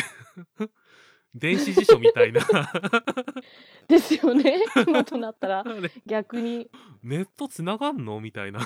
[1.35, 2.41] 電子辞書みたいな。
[3.87, 4.63] ですよね。
[4.87, 6.71] 今となったらあれ逆に。
[7.03, 8.61] ネットつながんのみたいな。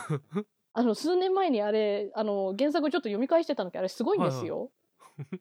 [0.73, 4.71] あの数年前にあれあの原作をちょっと読み返してたんだけどあれすごいんですよ。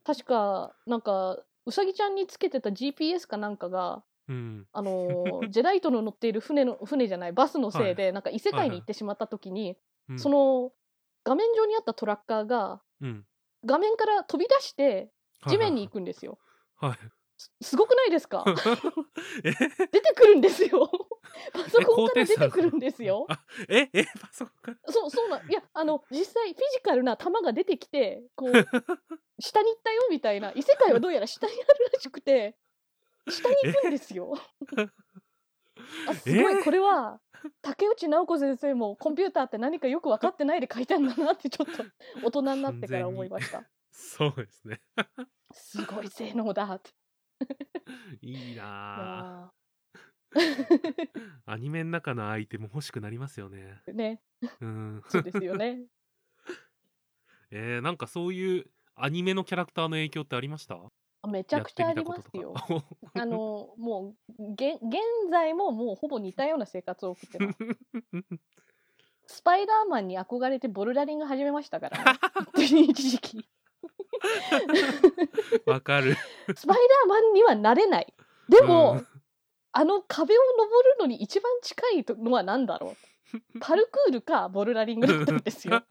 [0.03, 4.67] 確かなんかうさぎちゃんにつけてた GPS かなんかがうん。
[4.71, 9.77] あの ジェダイトの乗っている船の船じゃないバスのせいで、なんか異世界に行ってしまった時に、
[10.09, 10.71] うんその
[11.25, 13.25] 画面上にあったトラッカーがうん。
[13.65, 15.09] 画面から飛び出して
[15.47, 15.93] 地面に行く。
[15.93, 16.37] くんですよ。
[16.75, 16.97] はい。
[17.37, 18.43] すすごくないですか？
[19.43, 19.51] え？
[19.87, 20.89] 出てくるんですよ。
[21.53, 23.25] パソえコンから出てくるんですよ。
[23.29, 24.91] あえ、え、パソコンから？
[24.93, 28.51] そうそうなんいやあの実際フィジカルな球が出てきてこう
[29.39, 32.55] 下に行ったよみたいな異世界はどうやら下にあるらしくて
[33.29, 34.33] 下に行くんですよ。
[36.05, 36.61] あすごい、え？
[36.61, 37.19] ーこれは
[37.61, 41.83] 竹内直子先生もコンピューターって何かよく分かってないで書いたんだなってちょっと
[42.23, 43.63] 大人になってから思いました。
[43.91, 44.81] そうですね。
[45.51, 46.91] すごい性能だって。
[48.21, 49.53] いいいなやぁ。
[51.45, 53.81] アニメの中のアイテム欲しくなりますよね。
[53.87, 54.21] ーね
[54.61, 55.01] うん。
[55.07, 55.85] そうですよね。
[57.51, 58.65] えー、なんかそういう
[58.95, 60.75] アニメのキャラクターの影響ってありました？
[61.27, 62.53] めちゃくちゃありますよ。
[63.13, 64.81] あの もうげ現
[65.29, 67.57] 在ももうほぼ似たような生活を送ってます。
[69.25, 72.19] スパイダーマンに憧れてボルダリング始めましたからね。
[72.55, 73.45] 一時期。
[75.65, 76.15] わかる。
[76.55, 78.13] スパイダーマンにはなれない。
[78.49, 79.07] でも、うん
[79.75, 82.95] あの壁を登るのに一番近いのは何だろ
[83.59, 85.83] パルクールかボルダリングだったんですよ。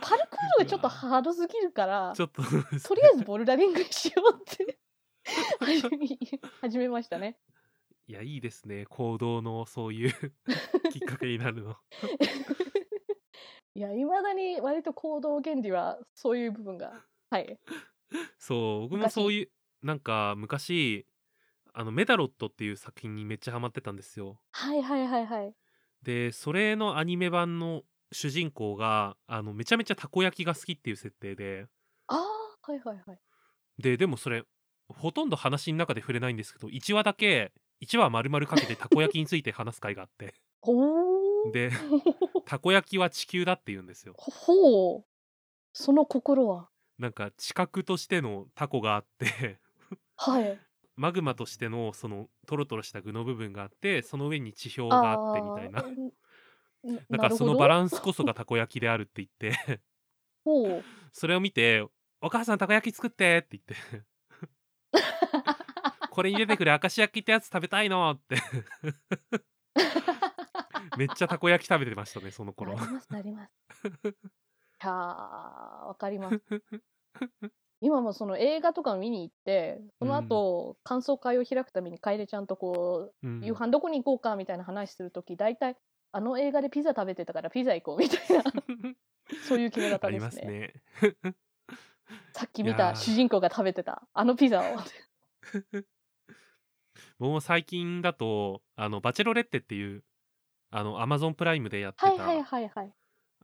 [0.00, 4.78] パルクールはちょっとハードすぎるから、ちょっととりあえずボルダリングにしようって
[5.60, 6.06] 始め
[6.60, 7.38] 始めましたね。
[8.06, 10.12] いやいいですね行動のそういう
[10.90, 11.76] きっかけになるの
[13.74, 17.04] いや、いまだに割と行動原理はそういう部分が。
[17.30, 17.58] はい。
[18.38, 19.50] そう僕も昔そういう
[19.86, 21.06] なんか昔
[21.72, 25.54] あのメダロットっていう作品にめっちゃハマってたんですよはいはいはいはい。
[26.02, 27.82] でそれのアニメ版の
[28.12, 31.66] 主人公があのめちゃめちゃたこ焼きが好きっていう設定で
[32.08, 32.18] ああ、
[32.70, 33.18] はいはいはい。
[33.78, 34.44] ででもそれ
[34.88, 37.52] ほとんど話の中で触れないんですけど1話だけ
[37.82, 40.34] 1話丸々かけてたこ焼きについて話す回があって。
[41.52, 41.70] で
[42.46, 45.04] たこ焼きは地球だって言うんですよほう。
[45.72, 46.68] その心は？
[46.98, 49.58] なんか地殻としてのタコがあって
[50.16, 50.60] はい。
[50.94, 55.84] マグマとしてのそのトロトロした具の部分があってその上に地表があってみたいな
[57.10, 59.80] だからそのバランンスこそがたこ焼きであるって言って
[60.44, 60.84] ほう。
[61.12, 61.86] それを見て
[62.20, 63.76] 「お母さんたこ焼き作って」って言って
[66.10, 68.36] 「これに出てくる明石焼きってやつ食べたいの」って
[70.98, 73.52] めっちゃたこ焼き食べてましたねその頃なりますなります。
[74.08, 76.42] いやーわかります。
[77.80, 85.76] 今もその映画とかを見に行ってその後、感想会を開くために楓ちゃんとこうんう夕飯どこに行こうかみたいな話するとき大体
[86.12, 88.44] あの映画でピザ食べてたからピザ行こうみたいな
[89.48, 90.46] そういう決め方ありですますね。
[90.46, 90.74] ね
[92.34, 94.62] さっき見た主人公が食べてたあのピザを。
[97.18, 100.04] 僕も最近だとあのバチェロレッテっていう
[100.70, 102.92] あのアマゾンプライムでやってた、はいはいはいはい。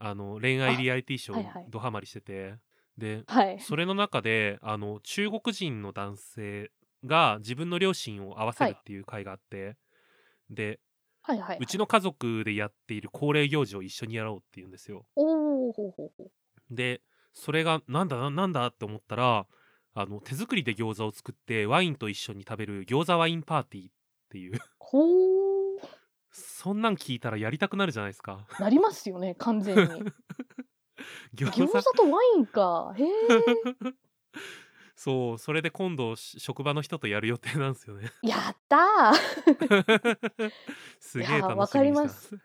[0.01, 2.55] あの恋愛リアリティショードハマりしてて、
[2.97, 3.61] ではい。
[3.61, 6.71] それの中であの中国人の男性
[7.05, 9.77] が自分の両親を合わせるっていう回があって、
[10.51, 10.81] で
[11.29, 11.59] はいはい。
[11.61, 16.31] うちの家族でやっている恒例行事を一緒にやろうっていうんですよおおほうほう。
[16.71, 17.03] で
[17.35, 19.47] それがなんだななんだって思ったら
[19.95, 23.91] あの手作りで餃子を作ってワインと一緒に食べる餃子ワインパーティーっ
[24.31, 24.59] ていう。
[26.31, 29.83] そんなん聞いたらやりたくなるじゃないですかなりますよね完全に。
[31.35, 32.95] 餃餃子とワインか。
[32.97, 33.09] へえ。
[35.01, 40.51] そうそれで今度し職場の人とやる予定なんですよねやったー
[40.99, 42.37] すげえ楽しみわかります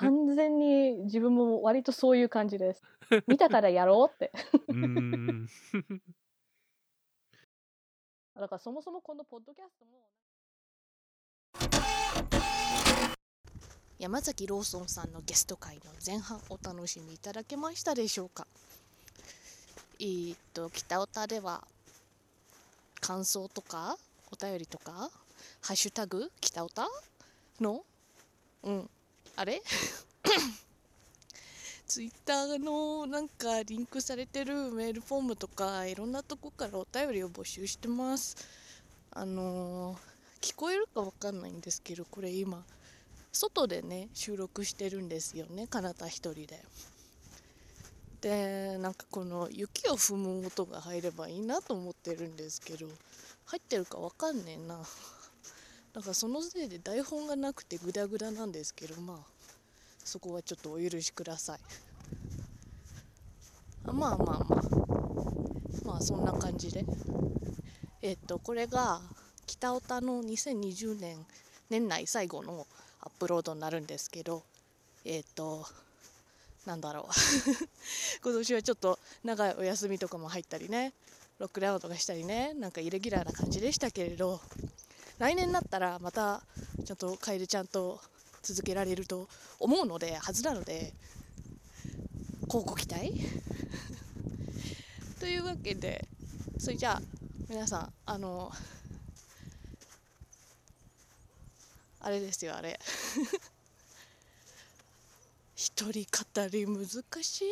[0.00, 2.82] 完全に自分も割とそういう感じです。
[3.26, 4.32] 見たからやろうって。
[4.68, 5.46] うーん
[8.34, 10.08] だからそもそもこのポッドキャストも。
[13.98, 18.46] 山崎ローソンさんのゲスト会の前半お楽しみいただけましたでしょうか？
[20.00, 21.66] えーっと北オタでは
[23.08, 23.96] 感想とか
[24.30, 25.10] お便りとか
[25.62, 26.86] ハッシュタグ北オタ？
[27.58, 27.82] の？
[28.64, 28.90] うん。
[29.34, 29.62] あれ？
[31.88, 38.36] ツイッターのなんかリンクされてるメールフォームとかいろんなとこからお便りを募集してます。
[39.12, 39.98] あのー
[40.42, 42.62] 聞こえるかわかんないんですけどこれ今
[43.32, 45.66] 外でね収録してるんですよね。
[45.66, 46.62] かなた一人で。
[48.20, 52.86] でなんかこの雪を踏む音が入ればいいなと思ってるんですけど
[53.46, 54.80] 入ってるかわかんねえな。
[55.94, 59.18] だかそのせいで台本がなくてグダグダなんですけどまあ
[60.04, 61.60] そこはちょっとお許しください。
[63.84, 64.78] あまあまあまあ。
[65.84, 66.84] まあそんな感じで。
[68.02, 69.00] えっとこれが
[69.46, 71.26] 北オタの2020年
[71.70, 72.66] 年内最後の
[73.00, 74.42] アップロードになるんですけど
[75.04, 75.66] えっ、と
[76.68, 77.04] なんだろう。
[78.22, 80.92] 今年はちょっと長いお休みとかも入ったりね。
[81.38, 82.52] ロックダウンとかしたりね。
[82.52, 84.38] なんかイレギュラーな感じでしたけれど。
[85.18, 86.42] 来年になったらまた
[86.84, 88.00] ちゃんと楓ちゃんと
[88.42, 90.94] 続けられると思うのではずなので
[92.46, 93.12] 乞うご期待？
[95.18, 96.06] というわけで
[96.58, 97.02] それじゃあ
[97.48, 98.52] 皆さんあの
[101.98, 102.78] あれですよあれ。
[105.58, 106.86] 一人語り難
[107.20, 107.44] しい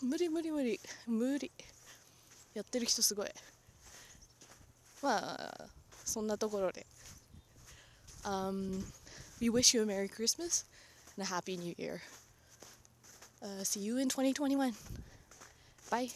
[0.00, 1.50] な無理無理無理無理
[2.54, 3.28] やってる人すごい
[5.02, 5.64] まあ
[6.04, 6.86] そんなところで、
[8.22, 8.84] um,
[9.40, 10.64] We wish you a Merry Christmas
[11.16, 12.00] and a Happy New Year、
[13.42, 14.72] uh, See you in 2021
[15.90, 16.10] Bye